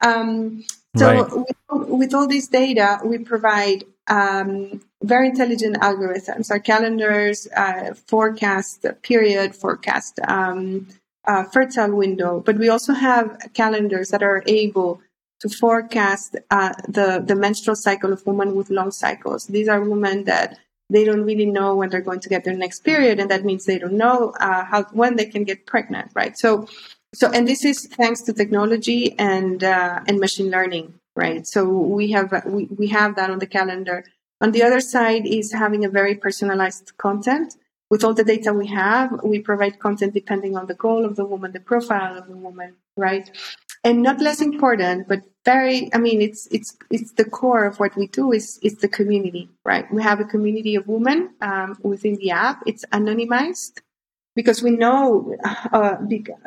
Um, 0.05 0.63
so 0.95 1.07
right. 1.07 1.45
with, 1.71 1.87
with, 1.89 2.13
all 2.13 2.27
this 2.27 2.47
data, 2.47 2.99
we 3.03 3.17
provide 3.17 3.85
um, 4.07 4.81
very 5.01 5.29
intelligent 5.29 5.77
algorithms. 5.77 6.51
Our 6.51 6.59
calendars 6.59 7.47
uh, 7.55 7.95
forecast 7.95 8.85
period, 9.01 9.55
forecast 9.55 10.19
um, 10.27 10.87
uh, 11.25 11.43
fertile 11.43 11.95
window, 11.95 12.41
but 12.45 12.57
we 12.57 12.69
also 12.69 12.93
have 12.93 13.37
calendars 13.53 14.09
that 14.09 14.23
are 14.23 14.43
able 14.47 15.01
to 15.41 15.49
forecast 15.49 16.35
uh, 16.51 16.73
the 16.87 17.23
the 17.25 17.35
menstrual 17.35 17.75
cycle 17.75 18.13
of 18.13 18.25
women 18.25 18.55
with 18.55 18.69
long 18.69 18.91
cycles. 18.91 19.47
These 19.47 19.67
are 19.67 19.81
women 19.81 20.25
that 20.25 20.57
they 20.89 21.03
don't 21.05 21.23
really 21.23 21.45
know 21.45 21.75
when 21.75 21.89
they're 21.89 22.01
going 22.01 22.19
to 22.19 22.29
get 22.29 22.43
their 22.43 22.55
next 22.55 22.81
period, 22.83 23.19
and 23.19 23.29
that 23.31 23.45
means 23.45 23.65
they 23.65 23.79
don't 23.79 23.97
know 23.97 24.33
uh, 24.39 24.65
how 24.65 24.83
when 24.91 25.15
they 25.15 25.25
can 25.25 25.43
get 25.43 25.65
pregnant, 25.65 26.11
right? 26.13 26.37
So, 26.37 26.67
so 27.13 27.31
and 27.31 27.47
this 27.47 27.65
is 27.65 27.87
thanks 27.87 28.21
to 28.23 28.33
technology 28.33 29.17
and 29.17 29.63
uh, 29.63 30.01
and 30.07 30.19
machine 30.19 30.51
learning, 30.51 30.93
right? 31.15 31.45
So 31.47 31.67
we 31.67 32.11
have 32.11 32.43
we, 32.45 32.65
we 32.65 32.87
have 32.87 33.15
that 33.15 33.29
on 33.29 33.39
the 33.39 33.47
calendar 33.47 34.03
on 34.41 34.51
the 34.51 34.63
other 34.63 34.81
side 34.81 35.25
is 35.25 35.53
having 35.53 35.85
a 35.85 35.89
very 35.89 36.15
personalized 36.15 36.97
content. 36.97 37.55
With 37.91 38.05
all 38.05 38.13
the 38.13 38.23
data 38.23 38.53
we 38.53 38.67
have, 38.67 39.19
we 39.21 39.39
provide 39.39 39.79
content 39.79 40.13
depending 40.13 40.55
on 40.55 40.67
the 40.67 40.75
goal 40.75 41.03
of 41.03 41.17
the 41.17 41.25
woman, 41.25 41.51
the 41.51 41.59
profile 41.59 42.17
of 42.17 42.25
the 42.25 42.37
woman, 42.37 42.75
right? 42.95 43.29
And 43.83 44.01
not 44.01 44.21
less 44.21 44.39
important, 44.39 45.09
but 45.09 45.23
very, 45.43 45.93
I 45.93 45.97
mean, 45.97 46.21
it's, 46.21 46.47
it's, 46.51 46.77
it's 46.89 47.11
the 47.11 47.25
core 47.25 47.65
of 47.65 47.81
what 47.81 47.97
we 47.97 48.07
do 48.07 48.31
is, 48.31 48.59
is 48.63 48.77
the 48.77 48.87
community, 48.87 49.49
right? 49.65 49.91
We 49.91 50.01
have 50.03 50.21
a 50.21 50.23
community 50.23 50.75
of 50.75 50.87
women 50.87 51.33
um, 51.41 51.77
within 51.83 52.15
the 52.15 52.31
app. 52.31 52.63
It's 52.65 52.85
anonymized 52.93 53.81
because 54.37 54.63
we 54.63 54.71
know, 54.71 55.35
uh, 55.73 55.97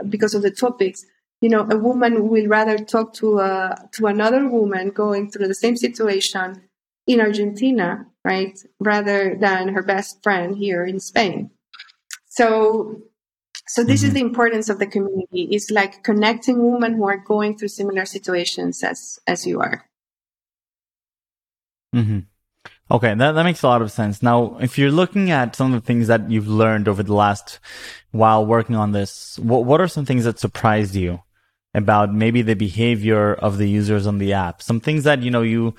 because 0.09 0.33
of 0.33 0.41
the 0.41 0.51
topics, 0.51 1.05
you 1.43 1.51
know, 1.51 1.69
a 1.71 1.77
woman 1.77 2.27
will 2.31 2.47
rather 2.47 2.79
talk 2.79 3.13
to, 3.15 3.41
uh, 3.41 3.77
to 3.93 4.07
another 4.07 4.49
woman 4.49 4.89
going 4.89 5.31
through 5.31 5.49
the 5.49 5.55
same 5.55 5.77
situation 5.77 6.63
in 7.07 7.21
Argentina, 7.21 8.07
right, 8.25 8.59
rather 8.81 9.37
than 9.39 9.69
her 9.69 9.83
best 9.83 10.23
friend 10.23 10.57
here 10.57 10.85
in 10.85 11.01
Spain. 11.01 11.51
So, 12.27 13.03
so 13.67 13.85
this 13.85 14.01
mm-hmm. 14.01 14.09
is 14.09 14.15
the 14.15 14.21
importance 14.21 14.69
of 14.69 14.79
the 14.79 14.87
community. 14.87 15.49
It's 15.51 15.71
like 15.71 16.03
connecting 16.03 16.73
women 16.73 16.95
who 16.95 17.05
are 17.05 17.19
going 17.19 17.57
through 17.57 17.69
similar 17.69 18.05
situations 18.05 18.83
as 18.83 19.19
as 19.27 19.47
you 19.47 19.61
are. 19.61 19.89
Mm-hmm. 21.95 22.21
Okay, 22.91 23.15
that, 23.15 23.33
that 23.33 23.43
makes 23.45 23.63
a 23.63 23.67
lot 23.67 23.83
of 23.83 23.91
sense. 23.91 24.23
Now, 24.23 24.59
if 24.61 24.77
you're 24.79 24.91
looking 24.91 25.31
at 25.31 25.57
some 25.57 25.73
of 25.73 25.81
the 25.81 25.87
things 25.87 26.07
that 26.09 26.31
you've 26.31 26.49
learned 26.49 26.87
over 26.87 27.03
the 27.03 27.15
last 27.15 27.59
while 28.11 28.45
working 28.45 28.77
on 28.77 28.93
this, 28.93 29.39
what, 29.39 29.65
what 29.65 29.81
are 29.81 29.89
some 29.89 30.05
things 30.05 30.25
that 30.25 30.39
surprised 30.39 30.95
you 30.95 31.23
about 31.73 32.13
maybe 32.13 32.43
the 32.43 32.55
behavior 32.55 33.35
of 33.35 33.57
the 33.57 33.69
users 33.69 34.07
on 34.07 34.19
the 34.19 34.35
app? 34.35 34.61
Some 34.61 34.81
things 34.81 35.05
that, 35.05 35.23
you 35.23 35.31
know, 35.31 35.43
you 35.43 35.75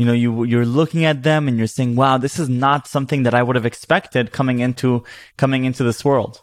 you 0.00 0.06
know, 0.06 0.14
you, 0.14 0.44
you're 0.44 0.64
looking 0.64 1.04
at 1.04 1.24
them 1.24 1.46
and 1.46 1.58
you're 1.58 1.66
saying, 1.66 1.94
wow, 1.94 2.16
this 2.16 2.38
is 2.38 2.48
not 2.48 2.88
something 2.88 3.24
that 3.24 3.34
I 3.34 3.42
would 3.42 3.54
have 3.54 3.66
expected 3.66 4.32
coming 4.32 4.60
into, 4.60 5.04
coming 5.36 5.66
into 5.66 5.84
this 5.84 6.02
world. 6.02 6.42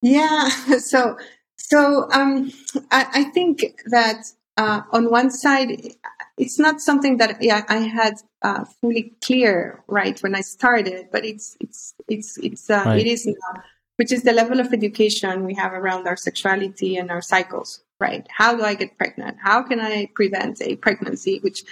Yeah. 0.00 0.48
So, 0.78 1.18
so, 1.58 2.08
um, 2.10 2.50
I, 2.90 3.06
I 3.12 3.24
think 3.24 3.82
that, 3.90 4.24
uh, 4.56 4.80
on 4.92 5.10
one 5.10 5.30
side, 5.30 5.92
it's 6.38 6.58
not 6.58 6.80
something 6.80 7.18
that 7.18 7.42
yeah, 7.42 7.62
I 7.68 7.76
had 7.76 8.14
uh, 8.40 8.64
fully 8.80 9.12
clear 9.22 9.82
right 9.86 10.18
when 10.22 10.34
I 10.34 10.40
started, 10.40 11.08
but 11.12 11.24
it's 11.24 11.56
it's 11.60 11.94
it's 12.08 12.36
it's 12.38 12.68
uh, 12.68 12.82
right. 12.84 13.00
it 13.00 13.06
is 13.06 13.26
now, 13.26 13.62
which 14.02 14.12
is 14.16 14.24
the 14.24 14.32
level 14.32 14.58
of 14.58 14.72
education 14.72 15.46
we 15.46 15.54
have 15.54 15.72
around 15.72 16.08
our 16.08 16.16
sexuality 16.16 16.96
and 16.96 17.08
our 17.08 17.22
cycles 17.22 17.70
right? 18.02 18.26
How 18.36 18.56
do 18.56 18.64
I 18.64 18.74
get 18.74 18.98
pregnant? 18.98 19.36
How 19.40 19.62
can 19.62 19.78
I 19.80 20.08
prevent 20.14 20.60
a 20.60 20.74
pregnancy? 20.74 21.38
Which 21.38 21.62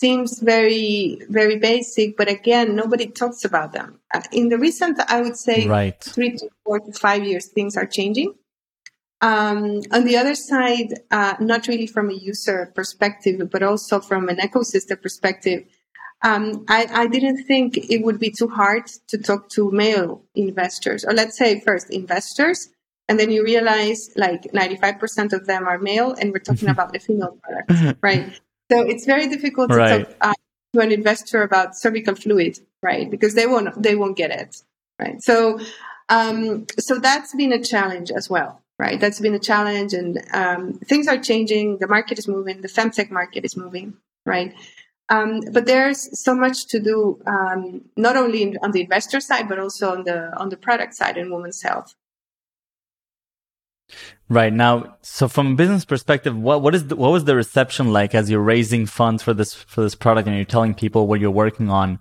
seems 0.00 0.38
very, 0.38 1.20
very 1.28 1.58
basic, 1.58 2.16
but 2.16 2.28
again, 2.30 2.76
nobody 2.76 3.06
talks 3.06 3.44
about 3.44 3.72
them. 3.72 3.98
In 4.32 4.48
the 4.48 4.56
recent, 4.56 4.98
I 5.08 5.20
would 5.20 5.36
say, 5.36 5.66
right. 5.66 6.00
three 6.00 6.32
to 6.38 6.48
four 6.64 6.78
to 6.78 6.92
five 6.92 7.24
years, 7.24 7.48
things 7.48 7.76
are 7.76 7.86
changing. 7.86 8.34
Um, 9.20 9.82
on 9.96 10.04
the 10.04 10.16
other 10.16 10.34
side, 10.34 10.90
uh, 11.10 11.34
not 11.40 11.66
really 11.66 11.86
from 11.86 12.08
a 12.08 12.14
user 12.14 12.72
perspective, 12.74 13.50
but 13.50 13.62
also 13.62 14.00
from 14.00 14.30
an 14.30 14.38
ecosystem 14.38 15.02
perspective, 15.02 15.64
um, 16.22 16.64
I, 16.68 16.86
I, 16.92 17.06
didn't 17.06 17.44
think 17.44 17.78
it 17.78 18.04
would 18.04 18.18
be 18.18 18.30
too 18.30 18.48
hard 18.48 18.86
to 19.08 19.16
talk 19.16 19.48
to 19.50 19.70
male 19.70 20.22
investors, 20.34 21.04
or 21.04 21.12
let's 21.12 21.38
say 21.38 21.60
first 21.60 21.88
investors, 21.90 22.68
and 23.10 23.18
then 23.18 23.30
you 23.30 23.42
realize 23.42 24.10
like 24.16 24.42
95% 24.52 25.32
of 25.32 25.46
them 25.46 25.66
are 25.66 25.78
male 25.78 26.12
and 26.12 26.32
we're 26.32 26.38
talking 26.38 26.68
about 26.76 26.92
the 26.92 27.00
female 27.00 27.36
product 27.42 27.98
right? 28.02 28.40
So 28.70 28.82
it's 28.82 29.04
very 29.04 29.26
difficult 29.26 29.70
to 29.70 29.76
right. 29.76 30.06
talk 30.06 30.16
uh, 30.20 30.34
to 30.74 30.80
an 30.80 30.92
investor 30.92 31.42
about 31.42 31.76
cervical 31.76 32.14
fluid 32.14 32.58
right? 32.82 33.10
Because 33.10 33.34
they 33.34 33.46
won't 33.46 33.82
they 33.82 33.96
won't 33.96 34.16
get 34.16 34.30
it 34.30 34.62
right? 35.00 35.20
So 35.22 35.58
um, 36.08 36.66
so 36.78 36.98
that's 36.98 37.34
been 37.34 37.52
a 37.52 37.62
challenge 37.62 38.10
as 38.12 38.30
well 38.30 38.62
right? 38.78 39.00
That's 39.00 39.20
been 39.20 39.34
a 39.34 39.40
challenge 39.40 39.92
and 39.92 40.22
um, 40.32 40.74
things 40.74 41.08
are 41.08 41.18
changing. 41.18 41.78
The 41.78 41.88
market 41.88 42.18
is 42.18 42.28
moving. 42.28 42.62
The 42.62 42.68
femtech 42.68 43.10
market 43.10 43.44
is 43.44 43.56
moving 43.56 43.94
right 44.24 44.54
um, 45.10 45.40
but 45.52 45.66
there's 45.66 46.18
so 46.18 46.34
much 46.34 46.66
to 46.68 46.78
do, 46.78 47.20
um, 47.26 47.82
not 47.96 48.16
only 48.16 48.42
in, 48.42 48.58
on 48.62 48.70
the 48.70 48.80
investor 48.80 49.20
side, 49.20 49.48
but 49.48 49.58
also 49.58 49.90
on 49.92 50.04
the 50.04 50.32
on 50.38 50.48
the 50.48 50.56
product 50.56 50.94
side 50.94 51.16
in 51.16 51.32
women's 51.32 51.60
health. 51.60 51.94
Right 54.28 54.52
now, 54.52 54.96
so 55.02 55.26
from 55.26 55.52
a 55.52 55.54
business 55.56 55.84
perspective, 55.84 56.36
what 56.36 56.62
what 56.62 56.76
is 56.76 56.86
the, 56.86 56.96
what 56.96 57.10
was 57.10 57.24
the 57.24 57.34
reception 57.34 57.92
like 57.92 58.14
as 58.14 58.30
you're 58.30 58.40
raising 58.40 58.86
funds 58.86 59.20
for 59.24 59.34
this 59.34 59.52
for 59.52 59.80
this 59.82 59.96
product 59.96 60.28
and 60.28 60.36
you're 60.36 60.44
telling 60.44 60.74
people 60.74 61.08
what 61.08 61.18
you're 61.18 61.32
working 61.32 61.70
on? 61.70 61.98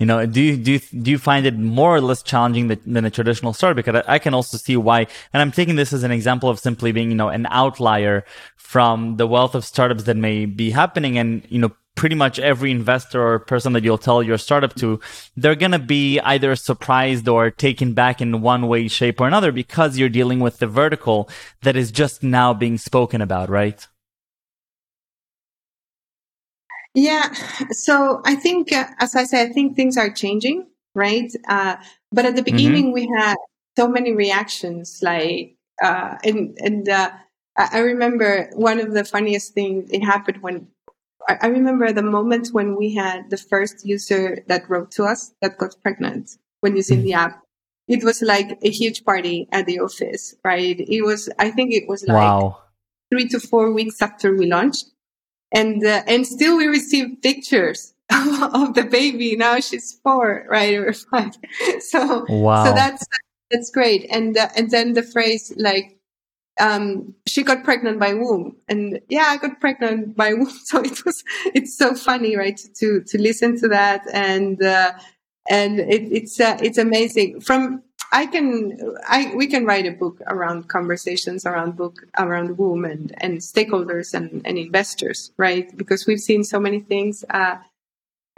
You 0.00 0.06
know, 0.06 0.26
do 0.26 0.40
you 0.40 0.56
do 0.56 0.72
you, 0.72 0.78
do 0.80 1.10
you 1.12 1.18
find 1.18 1.46
it 1.46 1.56
more 1.56 1.94
or 1.94 2.00
less 2.00 2.22
challenging 2.22 2.66
than, 2.66 3.04
a 3.04 3.10
traditional 3.10 3.52
startup? 3.52 3.76
Because 3.76 4.02
I, 4.08 4.14
I 4.14 4.18
can 4.18 4.34
also 4.34 4.56
see 4.56 4.76
why, 4.76 5.06
and 5.32 5.40
I'm 5.40 5.52
taking 5.52 5.76
this 5.76 5.92
as 5.92 6.02
an 6.02 6.10
example 6.10 6.48
of 6.48 6.58
simply 6.58 6.90
being 6.90 7.10
you 7.10 7.16
know 7.16 7.28
an 7.28 7.46
outlier 7.50 8.24
from 8.56 9.18
the 9.18 9.26
wealth 9.26 9.54
of 9.54 9.64
startups 9.64 10.04
that 10.04 10.16
may 10.16 10.46
be 10.46 10.70
happening, 10.70 11.18
and 11.18 11.46
you 11.48 11.60
know 11.60 11.70
pretty 11.96 12.14
much 12.14 12.38
every 12.38 12.70
investor 12.70 13.22
or 13.22 13.38
person 13.38 13.72
that 13.74 13.84
you'll 13.84 13.98
tell 13.98 14.22
your 14.22 14.38
startup 14.38 14.74
to, 14.74 15.00
they're 15.36 15.54
going 15.54 15.72
to 15.72 15.78
be 15.78 16.18
either 16.20 16.56
surprised 16.56 17.28
or 17.28 17.50
taken 17.50 17.92
back 17.92 18.20
in 18.20 18.40
one 18.40 18.68
way, 18.68 18.88
shape 18.88 19.20
or 19.20 19.26
another 19.26 19.52
because 19.52 19.98
you're 19.98 20.08
dealing 20.08 20.40
with 20.40 20.58
the 20.58 20.66
vertical 20.66 21.28
that 21.62 21.76
is 21.76 21.90
just 21.90 22.22
now 22.22 22.54
being 22.54 22.78
spoken 22.78 23.20
about, 23.20 23.50
right? 23.50 23.86
Yeah. 26.94 27.32
So 27.70 28.20
I 28.24 28.34
think, 28.34 28.72
uh, 28.72 28.86
as 28.98 29.14
I 29.14 29.24
said, 29.24 29.50
I 29.50 29.52
think 29.52 29.76
things 29.76 29.96
are 29.96 30.10
changing, 30.10 30.66
right? 30.94 31.30
Uh, 31.48 31.76
but 32.10 32.24
at 32.24 32.34
the 32.34 32.42
mm-hmm. 32.42 32.56
beginning, 32.56 32.84
mm-hmm. 32.86 32.94
we 32.94 33.12
had 33.16 33.36
so 33.76 33.88
many 33.88 34.12
reactions, 34.12 35.00
like, 35.02 35.56
uh, 35.82 36.16
and, 36.24 36.56
and, 36.60 36.88
uh, 36.88 37.10
I 37.56 37.80
remember 37.80 38.50
one 38.54 38.80
of 38.80 38.92
the 38.92 39.04
funniest 39.04 39.52
things 39.52 39.90
it 39.90 40.02
happened 40.02 40.40
when 40.40 40.68
I, 41.40 41.46
remember 41.48 41.92
the 41.92 42.02
moment 42.02 42.48
when 42.52 42.76
we 42.76 42.94
had 42.94 43.30
the 43.30 43.36
first 43.36 43.86
user 43.86 44.42
that 44.48 44.68
wrote 44.68 44.90
to 44.92 45.04
us 45.04 45.32
that 45.42 45.58
got 45.58 45.74
pregnant 45.82 46.36
when 46.60 46.76
using 46.76 47.02
the 47.02 47.14
app. 47.14 47.42
It 47.88 48.04
was 48.04 48.22
like 48.22 48.58
a 48.62 48.70
huge 48.70 49.04
party 49.04 49.48
at 49.50 49.66
the 49.66 49.80
office, 49.80 50.34
right? 50.44 50.78
It 50.78 51.02
was, 51.02 51.28
I 51.38 51.50
think 51.50 51.72
it 51.72 51.88
was 51.88 52.06
like 52.06 52.16
wow. 52.16 52.58
three 53.10 53.28
to 53.28 53.40
four 53.40 53.72
weeks 53.72 54.00
after 54.00 54.34
we 54.34 54.46
launched. 54.46 54.90
And, 55.52 55.84
uh, 55.84 56.02
and 56.06 56.24
still 56.26 56.56
we 56.56 56.66
received 56.66 57.22
pictures 57.22 57.94
of 58.12 58.74
the 58.74 58.86
baby. 58.88 59.34
Now 59.36 59.58
she's 59.58 59.98
four, 60.04 60.46
right? 60.48 60.74
Or 60.74 60.92
five. 60.92 61.36
So, 61.80 62.24
wow. 62.28 62.64
so 62.64 62.72
that's, 62.72 63.04
that's 63.50 63.70
great. 63.70 64.06
And, 64.10 64.36
uh, 64.36 64.48
and 64.56 64.70
then 64.70 64.92
the 64.92 65.02
phrase 65.02 65.52
like, 65.56 65.99
um, 66.60 67.14
she 67.26 67.42
got 67.42 67.64
pregnant 67.64 67.98
by 67.98 68.14
woom 68.14 68.56
and 68.68 69.00
yeah, 69.08 69.26
I 69.28 69.38
got 69.38 69.60
pregnant 69.60 70.16
by 70.16 70.34
woom. 70.34 70.50
So 70.64 70.80
it 70.80 71.04
was, 71.04 71.24
it's 71.54 71.76
so 71.76 71.94
funny, 71.94 72.36
right? 72.36 72.60
To, 72.76 73.02
to 73.02 73.18
listen 73.20 73.58
to 73.60 73.68
that. 73.68 74.02
And, 74.12 74.62
uh, 74.62 74.92
and 75.50 75.80
it, 75.80 76.12
it's, 76.12 76.40
uh, 76.40 76.58
it's 76.62 76.78
amazing 76.78 77.40
from, 77.40 77.82
I 78.12 78.26
can, 78.26 78.78
I, 79.08 79.32
we 79.36 79.46
can 79.48 79.66
write 79.66 79.86
a 79.86 79.92
book 79.92 80.20
around 80.28 80.68
conversations 80.68 81.46
around 81.46 81.76
book, 81.76 82.06
around 82.18 82.58
woom 82.58 82.84
and, 82.90 83.14
and 83.18 83.38
stakeholders 83.38 84.14
and, 84.14 84.42
and 84.44 84.58
investors, 84.58 85.32
right? 85.38 85.76
Because 85.76 86.06
we've 86.06 86.20
seen 86.20 86.44
so 86.44 86.60
many 86.60 86.80
things, 86.80 87.24
uh, 87.30 87.56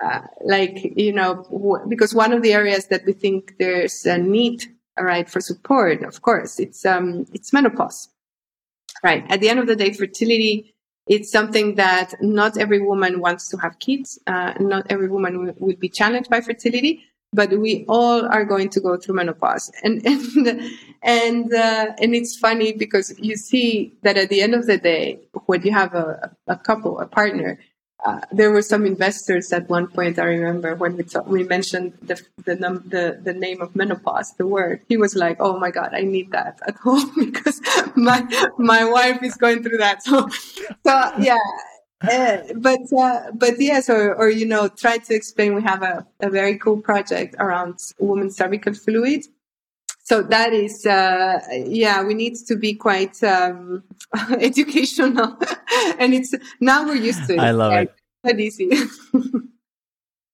uh, 0.03 0.21
like 0.45 0.93
you 0.97 1.13
know 1.13 1.45
w- 1.51 1.85
because 1.89 2.15
one 2.15 2.33
of 2.33 2.43
the 2.43 2.53
areas 2.53 2.87
that 2.89 3.05
we 3.07 3.13
think 3.13 3.57
there's 3.59 4.07
a 4.07 4.19
need 4.19 4.65
right 4.99 5.29
for 5.31 5.41
support 5.41 6.03
of 6.03 6.23
course 6.23 6.59
it's 6.61 6.85
um 6.87 7.27
it's 7.33 7.53
menopause 7.53 8.09
right. 9.03 9.25
At 9.31 9.41
the 9.41 9.49
end 9.49 9.59
of 9.59 9.67
the 9.67 9.77
day 9.77 9.93
fertility 9.93 10.75
it's 11.09 11.33
something 11.33 11.75
that 11.75 12.15
not 12.21 12.57
every 12.57 12.81
woman 12.81 13.21
wants 13.21 13.49
to 13.49 13.57
have 13.57 13.79
kids 13.81 14.19
uh, 14.27 14.55
not 14.61 14.87
every 14.89 15.09
woman 15.09 15.45
will, 15.45 15.55
will 15.59 15.77
be 15.77 15.89
challenged 15.89 16.31
by 16.31 16.41
fertility 16.41 17.05
but 17.33 17.51
we 17.59 17.85
all 17.89 18.27
are 18.27 18.45
going 18.45 18.69
to 18.69 18.81
go 18.81 18.97
through 18.97 19.15
menopause. 19.15 19.71
And 19.83 20.05
and 20.07 20.71
and 21.03 21.55
uh, 21.55 21.93
and 21.99 22.15
it's 22.15 22.37
funny 22.37 22.73
because 22.73 23.15
you 23.19 23.37
see 23.37 23.97
that 24.03 24.17
at 24.17 24.29
the 24.29 24.43
end 24.43 24.55
of 24.55 24.67
the 24.67 24.79
day 24.79 25.21
when 25.47 25.63
you 25.63 25.73
have 25.73 25.95
a, 25.95 26.35
a 26.47 26.57
couple 26.57 27.01
a 27.01 27.07
partner 27.07 27.59
uh, 28.05 28.21
there 28.33 28.51
were 28.51 28.63
some 28.63 28.85
investors 28.85 29.53
at 29.53 29.69
one 29.69 29.87
point. 29.87 30.19
I 30.19 30.25
remember 30.25 30.75
when 30.75 30.97
we 30.97 31.05
talk, 31.05 31.27
we 31.27 31.45
mentioned 31.45 31.93
the 32.03 32.21
the, 32.45 32.57
num- 32.57 32.85
the 32.87 33.21
the 33.23 33.33
name 33.33 33.61
of 33.61 33.77
menopause, 33.77 34.33
the 34.39 34.47
word. 34.47 34.83
He 34.89 34.97
was 34.97 35.15
like, 35.15 35.37
"Oh 35.41 35.59
my 35.59 35.71
god, 35.71 35.95
I 35.95 36.03
need 36.03 36.33
that 36.33 36.61
at 36.67 36.77
home 36.87 37.13
because 37.17 37.61
my 37.95 38.27
my 38.59 38.85
wife 38.85 39.23
is 39.23 39.37
going 39.37 39.63
through 39.63 39.79
that." 39.79 40.01
So, 40.13 40.29
so 40.85 41.13
yeah. 41.19 41.39
Uh, 42.03 42.39
but 42.57 42.81
uh, 42.99 43.31
but 43.35 43.61
yes, 43.61 43.89
or 43.89 44.15
or 44.15 44.29
you 44.29 44.47
know, 44.47 44.69
try 44.69 44.99
to 44.99 45.15
explain. 45.15 45.55
We 45.55 45.63
have 45.63 45.83
a, 45.83 46.05
a 46.21 46.29
very 46.29 46.59
cool 46.59 46.81
project 46.81 47.37
around 47.39 47.79
women's 47.99 48.37
cervical 48.37 48.75
fluid, 48.75 49.25
so 50.03 50.23
that 50.23 50.53
is 50.53 50.85
uh, 50.85 51.41
yeah 51.51 52.03
we 52.03 52.15
need 52.15 52.35
to 52.47 52.57
be 52.57 52.75
quite 52.75 53.23
um, 53.23 53.83
educational. 54.41 55.39
And 55.99 56.13
it's 56.13 56.35
now 56.61 56.85
we're 56.85 56.97
used 56.97 57.27
to 57.29 57.35
it. 57.35 57.39
I 57.39 57.51
love 57.51 57.73
right? 57.73 57.91
it 58.25 58.41
easy. 58.41 58.71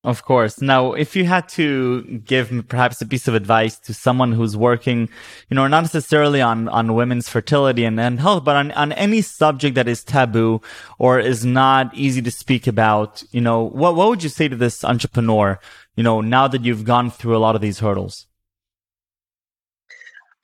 Of 0.05 0.25
course. 0.25 0.63
Now 0.63 0.93
if 0.93 1.17
you 1.17 1.25
had 1.25 1.49
to 1.51 2.03
give 2.25 2.67
perhaps 2.69 3.03
a 3.03 3.07
piece 3.07 3.27
of 3.27 3.35
advice 3.35 3.79
to 3.81 3.93
someone 3.93 4.33
who's 4.33 4.57
working 4.57 5.09
you 5.51 5.55
know 5.57 5.67
not 5.67 5.83
necessarily 5.83 6.41
on 6.41 6.69
on 6.69 6.95
women's 6.95 7.29
fertility 7.29 7.85
and, 7.85 7.99
and 7.99 8.21
health 8.21 8.45
but 8.45 8.55
on, 8.55 8.71
on 8.73 8.93
any 8.93 9.21
subject 9.21 9.75
that 9.75 9.89
is 9.89 10.05
taboo 10.05 10.63
or 10.99 11.19
is 11.19 11.45
not 11.45 11.93
easy 11.95 12.23
to 12.23 12.31
speak 12.31 12.69
about 12.69 13.25
you 13.33 13.41
know 13.41 13.65
what 13.65 13.97
what 13.97 14.09
would 14.09 14.23
you 14.23 14.29
say 14.29 14.47
to 14.47 14.57
this 14.57 14.85
entrepreneur 14.85 15.59
you 15.97 16.05
know 16.05 16.21
now 16.21 16.47
that 16.47 16.65
you've 16.65 16.85
gone 16.85 17.11
through 17.11 17.37
a 17.37 17.45
lot 17.47 17.57
of 17.57 17.61
these 17.61 17.81
hurdles 17.81 18.27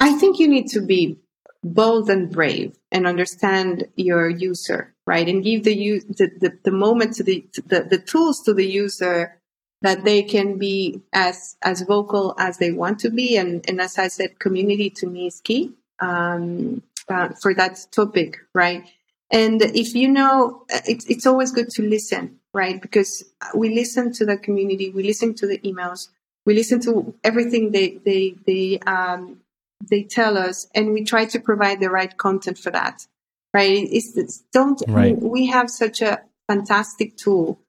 I 0.05 0.13
think 0.13 0.39
you 0.39 0.49
need 0.49 0.69
to 0.73 0.83
be 0.83 1.19
bold 1.63 2.11
and 2.11 2.31
brave 2.31 2.77
and 2.93 3.07
understand 3.07 3.87
your 3.97 4.29
user, 4.29 4.95
right? 5.07 5.27
And 5.27 5.43
give 5.43 5.65
the 5.65 5.75
the, 6.01 6.31
the, 6.43 6.59
the 6.63 6.71
moment 6.71 7.15
to 7.15 7.23
the, 7.23 7.43
the 7.65 7.87
the 7.89 7.97
tools 7.97 8.43
to 8.43 8.53
the 8.53 8.67
user 8.67 9.41
that 9.81 10.05
they 10.05 10.23
can 10.23 10.59
be 10.59 11.01
as 11.15 11.57
as 11.63 11.81
vocal 11.81 12.35
as 12.39 12.59
they 12.59 12.71
want 12.71 12.99
to 12.99 13.09
be. 13.09 13.39
And 13.39 13.65
and 13.67 13.81
as 13.81 13.97
I 13.97 14.09
said, 14.09 14.39
community 14.41 14.91
to 14.91 15.07
me 15.07 15.29
is 15.29 15.41
key 15.41 15.73
um, 16.01 16.83
uh, 17.09 17.31
for 17.41 17.55
that 17.55 17.79
topic, 17.91 18.37
right? 18.55 18.85
And 19.31 19.63
if 19.63 19.95
you 19.95 20.09
know, 20.09 20.67
it's 20.69 21.07
it's 21.07 21.27
always 21.27 21.51
good 21.51 21.71
to 21.77 21.83
listen, 21.83 22.41
right? 22.53 22.79
Because 22.79 23.25
we 23.55 23.75
listen 23.75 24.13
to 24.13 24.27
the 24.27 24.37
community, 24.37 24.91
we 24.91 25.03
listen 25.03 25.33
to 25.37 25.47
the 25.47 25.61
emails, 25.61 26.09
we 26.45 26.53
listen 26.53 26.79
to 26.83 27.15
everything 27.25 27.71
they 27.71 27.99
they 28.05 28.35
they 28.47 28.81
um, 28.81 29.41
they 29.81 30.03
tell 30.03 30.37
us 30.37 30.67
and 30.75 30.93
we 30.93 31.05
try 31.05 31.25
to 31.25 31.41
provide 31.41 31.81
the 31.81 31.91
right 31.91 32.17
content 32.17 32.59
for 32.59 32.71
that 32.71 33.07
right 33.53 33.89
it's, 33.91 34.17
it's 34.17 34.43
don't 34.53 34.83
right. 34.89 35.21
we 35.21 35.47
have 35.47 35.71
such 35.71 36.01
a 36.01 36.21
fantastic 36.49 37.17
tool 37.17 37.61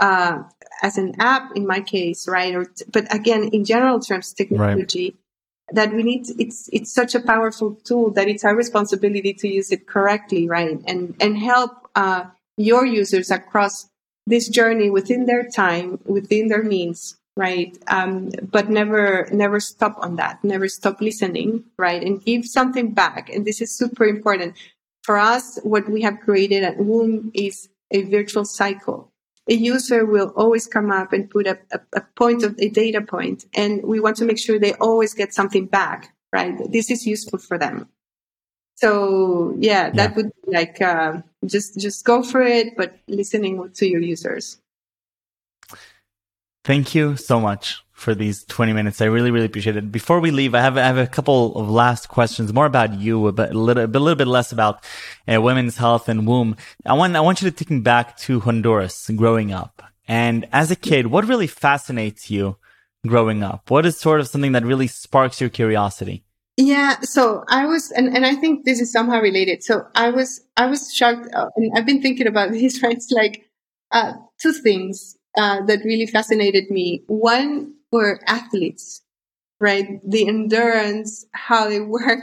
uh, 0.00 0.42
as 0.82 0.98
an 0.98 1.14
app 1.20 1.50
in 1.54 1.66
my 1.66 1.80
case 1.80 2.28
right 2.28 2.54
or 2.54 2.66
but 2.90 3.12
again 3.14 3.44
in 3.52 3.64
general 3.64 4.00
terms 4.00 4.32
technology 4.32 5.16
right. 5.68 5.74
that 5.74 5.94
we 5.94 6.02
need 6.02 6.26
it's 6.38 6.68
it's 6.72 6.92
such 6.92 7.14
a 7.14 7.20
powerful 7.20 7.74
tool 7.84 8.10
that 8.10 8.28
it's 8.28 8.44
our 8.44 8.56
responsibility 8.56 9.32
to 9.32 9.48
use 9.48 9.70
it 9.70 9.86
correctly 9.86 10.48
right 10.48 10.80
and 10.86 11.14
and 11.20 11.38
help 11.38 11.70
uh, 11.94 12.24
your 12.56 12.86
users 12.86 13.30
across 13.30 13.88
this 14.26 14.48
journey 14.48 14.90
within 14.90 15.26
their 15.26 15.48
time 15.48 15.98
within 16.04 16.48
their 16.48 16.62
means 16.62 17.16
right? 17.36 17.76
Um, 17.88 18.30
but 18.50 18.68
never 18.68 19.28
never 19.32 19.60
stop 19.60 19.96
on 19.98 20.16
that. 20.16 20.42
Never 20.44 20.68
stop 20.68 21.00
listening 21.00 21.64
right? 21.78 22.02
And 22.02 22.24
give 22.24 22.44
something 22.46 22.92
back. 22.92 23.30
And 23.30 23.46
this 23.46 23.60
is 23.60 23.76
super 23.76 24.04
important. 24.04 24.56
For 25.02 25.16
us 25.16 25.58
what 25.62 25.88
we 25.88 26.02
have 26.02 26.20
created 26.20 26.62
at 26.62 26.78
woom 26.78 27.30
is 27.34 27.68
a 27.90 28.02
virtual 28.02 28.44
cycle. 28.44 29.10
A 29.48 29.54
user 29.54 30.06
will 30.06 30.32
always 30.36 30.68
come 30.68 30.92
up 30.92 31.12
and 31.12 31.28
put 31.28 31.46
a, 31.48 31.58
a, 31.72 31.80
a 31.94 32.00
point 32.16 32.44
of 32.44 32.54
a 32.60 32.68
data 32.68 33.00
point 33.00 33.44
and 33.54 33.82
we 33.82 33.98
want 33.98 34.16
to 34.18 34.24
make 34.24 34.38
sure 34.38 34.58
they 34.58 34.74
always 34.74 35.14
get 35.14 35.34
something 35.34 35.66
back 35.66 36.14
right? 36.32 36.56
This 36.72 36.90
is 36.90 37.06
useful 37.06 37.38
for 37.38 37.58
them. 37.58 37.88
So 38.76 39.54
yeah 39.58 39.90
that 39.90 40.10
yeah. 40.10 40.16
would 40.16 40.32
be 40.44 40.52
like 40.52 40.80
uh, 40.80 41.22
just 41.46 41.78
just 41.78 42.04
go 42.04 42.22
for 42.22 42.42
it 42.42 42.76
but 42.76 42.96
listening 43.06 43.70
to 43.74 43.86
your 43.86 44.00
users 44.00 44.58
Thank 46.64 46.94
you 46.94 47.16
so 47.16 47.40
much 47.40 47.82
for 47.92 48.14
these 48.14 48.44
20 48.44 48.72
minutes. 48.72 49.00
I 49.00 49.06
really, 49.06 49.32
really 49.32 49.46
appreciate 49.46 49.76
it. 49.76 49.90
Before 49.90 50.20
we 50.20 50.30
leave, 50.30 50.54
I 50.54 50.60
have, 50.60 50.78
I 50.78 50.82
have 50.82 50.98
a 50.98 51.08
couple 51.08 51.56
of 51.56 51.68
last 51.68 52.08
questions, 52.08 52.52
more 52.52 52.66
about 52.66 52.94
you, 52.94 53.32
but 53.32 53.50
a 53.50 53.58
little, 53.58 53.84
a 53.84 53.86
little 53.86 54.14
bit 54.14 54.28
less 54.28 54.52
about 54.52 54.84
uh, 55.32 55.40
women's 55.40 55.76
health 55.76 56.08
and 56.08 56.26
woom. 56.26 56.56
I 56.86 56.92
want, 56.94 57.16
I 57.16 57.20
want 57.20 57.42
you 57.42 57.50
to 57.50 57.56
take 57.56 57.70
me 57.70 57.80
back 57.80 58.16
to 58.18 58.40
Honduras 58.40 59.10
growing 59.16 59.52
up. 59.52 59.82
And 60.06 60.48
as 60.52 60.70
a 60.70 60.76
kid, 60.76 61.08
what 61.08 61.26
really 61.26 61.48
fascinates 61.48 62.30
you 62.30 62.56
growing 63.06 63.42
up? 63.42 63.68
What 63.68 63.84
is 63.84 63.98
sort 63.98 64.20
of 64.20 64.28
something 64.28 64.52
that 64.52 64.64
really 64.64 64.86
sparks 64.86 65.40
your 65.40 65.50
curiosity? 65.50 66.24
Yeah, 66.56 67.00
so 67.00 67.44
I 67.48 67.66
was, 67.66 67.90
and, 67.90 68.14
and 68.14 68.24
I 68.24 68.36
think 68.36 68.64
this 68.64 68.80
is 68.80 68.92
somehow 68.92 69.20
related. 69.20 69.64
So 69.64 69.84
I 69.96 70.10
was, 70.10 70.40
I 70.56 70.66
was 70.66 70.94
shocked, 70.94 71.28
uh, 71.34 71.48
and 71.56 71.72
I've 71.74 71.86
been 71.86 72.02
thinking 72.02 72.28
about 72.28 72.52
this, 72.52 72.80
right? 72.84 72.96
It's 72.96 73.10
like, 73.10 73.48
uh, 73.90 74.12
two 74.40 74.52
things 74.52 75.16
uh, 75.36 75.62
that 75.66 75.80
really 75.84 76.06
fascinated 76.06 76.70
me. 76.70 77.02
One 77.06 77.74
were 77.90 78.20
athletes, 78.26 79.02
right? 79.60 80.00
The 80.08 80.28
endurance, 80.28 81.26
how 81.32 81.68
they 81.68 81.80
work. 81.98 82.20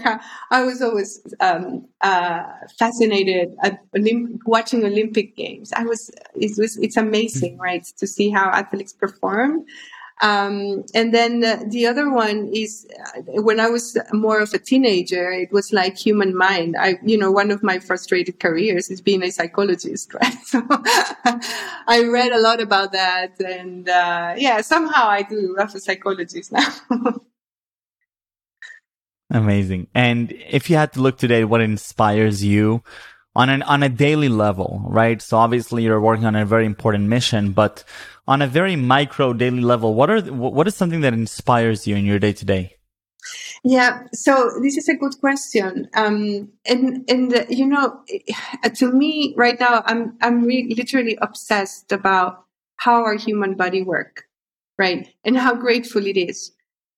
I 0.51 0.63
was 0.63 0.81
always 0.81 1.21
um, 1.39 1.87
uh, 2.01 2.43
fascinated 2.77 3.55
at 3.63 3.79
Olymp- 3.93 4.39
watching 4.45 4.83
Olympic 4.85 5.35
games. 5.35 5.73
I 5.73 5.83
was, 5.83 6.11
it 6.35 6.51
was, 6.57 6.77
it's 6.77 6.97
amazing, 6.97 7.57
right, 7.57 7.85
to 7.97 8.07
see 8.07 8.29
how 8.29 8.49
athletes 8.49 8.93
perform. 8.93 9.65
Um, 10.21 10.83
and 10.93 11.13
then 11.13 11.43
uh, 11.43 11.63
the 11.67 11.87
other 11.87 12.11
one 12.11 12.49
is 12.53 12.85
uh, 13.15 13.21
when 13.41 13.59
I 13.59 13.69
was 13.69 13.97
more 14.11 14.41
of 14.41 14.53
a 14.53 14.59
teenager, 14.59 15.31
it 15.31 15.51
was 15.53 15.71
like 15.71 15.97
human 15.97 16.35
mind. 16.35 16.75
I, 16.77 16.99
you 17.03 17.17
know, 17.17 17.31
one 17.31 17.51
of 17.51 17.63
my 17.63 17.79
frustrated 17.79 18.39
careers 18.39 18.89
is 18.89 18.99
being 18.99 19.23
a 19.23 19.31
psychologist, 19.31 20.13
right? 20.21 20.37
So 20.45 20.61
I 21.87 22.03
read 22.11 22.33
a 22.33 22.39
lot 22.39 22.59
about 22.59 22.91
that. 22.91 23.39
And, 23.39 23.87
uh, 23.87 24.33
yeah, 24.37 24.59
somehow 24.61 25.07
I 25.07 25.21
do 25.21 25.55
love 25.57 25.73
a 25.73 25.79
psychologist 25.79 26.51
now. 26.51 26.67
Amazing. 29.31 29.87
And 29.93 30.33
if 30.49 30.69
you 30.69 30.75
had 30.75 30.93
to 30.93 31.01
look 31.01 31.17
today, 31.17 31.45
what 31.45 31.61
inspires 31.61 32.43
you 32.43 32.83
on 33.39 33.49
an, 33.49 33.61
on 33.63 33.83
a 33.83 33.87
daily 33.87 34.27
level, 34.27 34.81
right? 34.83 35.21
So 35.21 35.37
obviously 35.37 35.83
you're 35.83 36.01
working 36.01 36.25
on 36.25 36.35
a 36.35 36.45
very 36.45 36.65
important 36.65 37.05
mission, 37.05 37.53
but 37.53 37.85
on 38.27 38.41
a 38.41 38.47
very 38.47 38.75
micro 38.75 39.31
daily 39.31 39.61
level, 39.61 39.93
what 39.93 40.09
are 40.09 40.19
what 40.21 40.67
is 40.67 40.75
something 40.75 40.99
that 41.01 41.13
inspires 41.13 41.87
you 41.87 41.95
in 41.95 42.03
your 42.03 42.19
day 42.19 42.33
to 42.33 42.43
day? 42.43 42.75
Yeah, 43.63 44.03
so 44.13 44.51
this 44.61 44.75
is 44.75 44.89
a 44.89 44.95
good 44.95 45.17
question. 45.21 45.87
Um, 45.95 46.49
and 46.65 47.09
and 47.09 47.33
uh, 47.33 47.45
you 47.49 47.65
know, 47.65 48.01
to 48.75 48.91
me 48.91 49.33
right 49.37 49.57
now, 49.57 49.83
I'm 49.85 50.17
I'm 50.21 50.43
re- 50.43 50.75
literally 50.77 51.17
obsessed 51.21 51.93
about 51.93 52.43
how 52.75 53.03
our 53.03 53.15
human 53.15 53.55
body 53.55 53.83
work, 53.83 54.25
right, 54.77 55.07
and 55.23 55.37
how 55.37 55.55
grateful 55.55 56.05
it 56.05 56.17
is, 56.17 56.51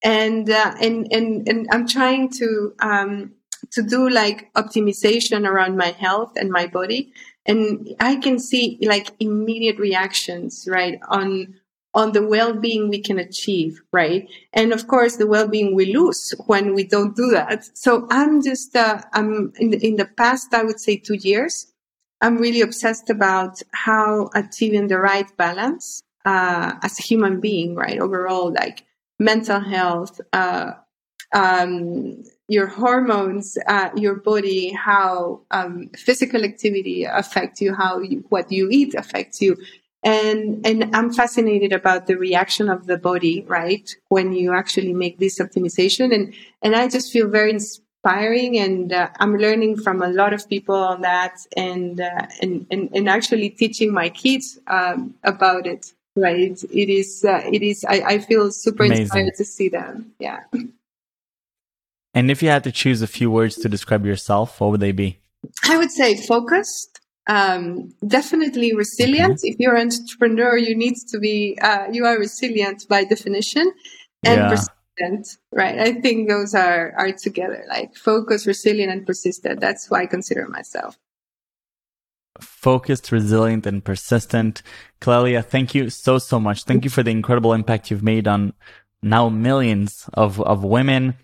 and 0.04 0.50
uh, 0.50 0.74
and 0.82 1.08
and 1.12 1.48
and 1.48 1.68
I'm 1.72 1.88
trying 1.88 2.30
to 2.40 2.74
um, 2.80 3.34
to 3.72 3.82
do 3.82 4.10
like 4.10 4.54
optimization 4.54 5.48
around 5.48 5.78
my 5.78 5.92
health 5.92 6.34
and 6.36 6.52
my 6.52 6.68
body, 6.68 7.14
and 7.46 7.96
I 8.00 8.18
can 8.18 8.40
see 8.40 8.78
like 8.82 9.12
immediate 9.20 9.80
reactions, 9.80 10.68
right, 10.70 11.00
on 11.10 11.56
on 11.94 12.14
the 12.14 12.26
well-being 12.26 12.90
we 12.90 13.00
can 13.02 13.20
achieve 13.20 13.82
right? 13.92 14.30
And 14.54 14.72
of 14.72 14.88
course 14.88 15.18
the 15.18 15.28
well-being 15.28 15.76
we 15.76 15.94
lose 15.94 16.34
when 16.48 16.74
we 16.74 16.84
don't 16.84 17.16
do 17.16 17.30
that. 17.32 17.70
So 17.78 18.08
i'm 18.10 18.42
just 18.42 18.76
uh, 18.76 19.02
i'm 19.14 19.52
in 19.58 19.72
the, 19.72 19.86
in 19.86 19.96
the 19.98 20.06
past 20.06 20.54
i 20.54 20.64
would 20.64 20.80
say 20.80 20.98
two 20.98 21.16
years 21.16 21.68
i'm 22.22 22.38
really 22.38 22.62
obsessed 22.62 23.10
about 23.10 23.62
how 23.74 24.30
achieving 24.36 24.88
the 24.88 25.00
right 25.00 25.36
balance 25.38 26.04
uh, 26.26 26.74
as 26.84 27.00
a 27.00 27.04
human 27.04 27.40
being 27.40 27.76
right 27.76 28.00
overall 28.00 28.52
like 28.52 28.86
mental 29.20 29.60
health 29.60 30.22
uh, 30.34 30.72
um, 31.34 32.24
your 32.48 32.68
hormones, 32.68 33.58
uh, 33.68 33.90
your 33.96 34.16
body, 34.16 34.72
how 34.74 35.42
um, 35.52 35.90
physical 35.96 36.44
activity 36.44 37.06
affects 37.06 37.62
you, 37.62 37.74
how 37.74 38.00
you, 38.00 38.26
what 38.30 38.52
you 38.52 38.70
eat 38.70 38.94
affects 38.96 39.42
you, 39.42 39.58
and 40.04 40.66
and 40.66 40.96
i'm 40.96 41.14
fascinated 41.14 41.72
about 41.72 42.08
the 42.08 42.18
reaction 42.18 42.70
of 42.70 42.88
the 42.88 42.98
body 42.98 43.46
right? 43.48 43.96
When 44.10 44.34
you 44.34 44.54
actually 44.54 44.94
make 44.94 45.20
this 45.20 45.40
optimization. 45.40 46.14
And 46.14 46.34
and 46.62 46.76
i 46.76 46.88
just 46.88 47.12
feel 47.12 47.28
very 47.30 47.52
inspiring 47.52 48.58
and 48.58 48.92
uh, 48.92 49.10
i'm 49.20 49.38
learning 49.38 49.78
from 49.78 50.02
a 50.02 50.10
lot 50.10 50.34
of 50.34 50.50
people 50.50 50.76
on 50.76 51.02
that 51.02 51.38
and 51.56 52.02
uh, 52.02 52.28
and, 52.42 52.66
and 52.72 52.90
and 52.94 53.08
actually 53.08 53.50
teaching 53.52 53.94
my 53.94 54.10
kids 54.10 54.60
um, 54.68 55.14
about 55.24 55.68
it 55.68 55.94
right? 56.18 56.62
It 56.74 56.90
is 56.90 57.24
uh, 57.24 57.42
it 57.50 57.62
is 57.62 57.86
I, 57.88 58.02
I 58.02 58.20
feel 58.20 58.52
super 58.52 58.84
Amazing. 58.84 59.04
inspired 59.04 59.36
to 59.36 59.46
see 59.46 59.70
them. 59.70 60.12
Yeah 60.20 60.42
and 62.14 62.30
if 62.30 62.44
you 62.44 62.50
had 62.50 62.64
to 62.64 62.72
choose 62.72 63.02
a 63.02 63.08
few 63.08 63.30
words 63.32 63.56
to 63.56 63.70
describe 63.70 64.06
yourself 64.06 64.60
what 64.60 64.72
would 64.72 64.80
they 64.80 64.92
be 64.92 65.20
i 65.66 65.78
would 65.78 65.92
say 65.92 66.16
focused 66.16 67.02
um, 67.28 67.94
definitely 68.06 68.76
resilient. 68.76 69.40
Okay. 69.40 69.50
If 69.50 69.56
you're 69.60 69.76
an 69.76 69.90
entrepreneur, 69.92 70.58
you 70.58 70.76
need 70.76 70.96
to 71.10 71.20
be, 71.20 71.58
uh, 71.62 71.88
you 71.92 72.06
are 72.06 72.18
resilient 72.18 72.88
by 72.90 73.04
definition 73.04 73.72
and 74.24 74.40
yeah. 74.40 74.50
persistent, 74.50 75.38
right? 75.52 75.80
I 75.80 75.94
think 76.02 76.30
those 76.30 76.54
are, 76.56 76.94
are 76.98 77.12
together, 77.12 77.64
like 77.70 77.96
focus, 77.96 78.48
resilient 78.48 78.92
and 78.92 79.06
persistent. 79.06 79.60
That's 79.60 79.88
who 79.88 79.96
I 79.96 80.08
consider 80.08 80.48
myself. 80.48 80.98
Focused, 82.40 83.12
resilient 83.12 83.66
and 83.68 83.84
persistent. 83.84 84.64
Clelia, 85.00 85.44
thank 85.44 85.76
you 85.76 85.90
so, 85.90 86.18
so 86.18 86.40
much. 86.40 86.64
Thank 86.64 86.84
you 86.84 86.90
for 86.90 87.04
the 87.04 87.12
incredible 87.12 87.54
impact 87.54 87.92
you've 87.92 88.04
made 88.04 88.28
on 88.28 88.54
now 89.04 89.30
millions 89.30 90.10
of, 90.14 90.42
of 90.42 90.64
women 90.64 91.16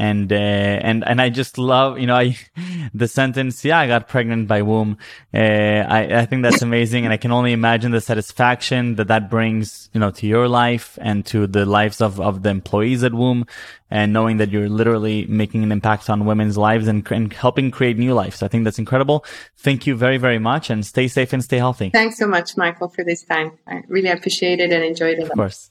and 0.00 0.32
uh, 0.32 0.36
and 0.36 1.06
and 1.06 1.20
I 1.20 1.28
just 1.28 1.58
love 1.58 1.98
you 1.98 2.06
know 2.06 2.16
I 2.16 2.36
the 2.94 3.06
sentence 3.06 3.62
yeah 3.64 3.78
I 3.78 3.86
got 3.86 4.08
pregnant 4.08 4.48
by 4.48 4.62
woom. 4.62 4.96
Uh, 5.32 5.84
I 5.98 6.20
I 6.20 6.26
think 6.26 6.42
that's 6.42 6.62
amazing 6.62 7.04
and 7.04 7.12
I 7.12 7.18
can 7.18 7.32
only 7.32 7.52
imagine 7.52 7.90
the 7.92 8.00
satisfaction 8.00 8.94
that 8.94 9.08
that 9.08 9.28
brings 9.28 9.90
you 9.92 10.00
know 10.00 10.10
to 10.12 10.26
your 10.26 10.48
life 10.48 10.98
and 11.02 11.26
to 11.26 11.46
the 11.46 11.66
lives 11.66 12.00
of 12.00 12.18
of 12.18 12.42
the 12.42 12.48
employees 12.48 13.04
at 13.04 13.12
woom 13.12 13.46
and 13.90 14.14
knowing 14.14 14.38
that 14.38 14.50
you're 14.50 14.70
literally 14.70 15.26
making 15.26 15.62
an 15.64 15.70
impact 15.70 16.08
on 16.08 16.24
women's 16.24 16.56
lives 16.56 16.88
and, 16.88 17.06
and 17.10 17.32
helping 17.32 17.70
create 17.70 17.98
new 17.98 18.14
lives. 18.14 18.42
I 18.42 18.48
think 18.48 18.64
that's 18.64 18.78
incredible. 18.78 19.26
Thank 19.58 19.86
you 19.86 19.96
very 19.96 20.16
very 20.16 20.38
much 20.38 20.70
and 20.70 20.86
stay 20.86 21.08
safe 21.08 21.34
and 21.34 21.44
stay 21.44 21.58
healthy. 21.58 21.90
Thanks 21.90 22.16
so 22.16 22.26
much 22.26 22.56
Michael 22.56 22.88
for 22.88 23.04
this 23.04 23.22
time. 23.22 23.58
I 23.66 23.82
really 23.88 24.08
appreciate 24.08 24.60
it 24.60 24.72
and 24.72 24.82
enjoyed 24.82 25.18
it. 25.18 25.24
Of 25.24 25.32
course 25.32 25.70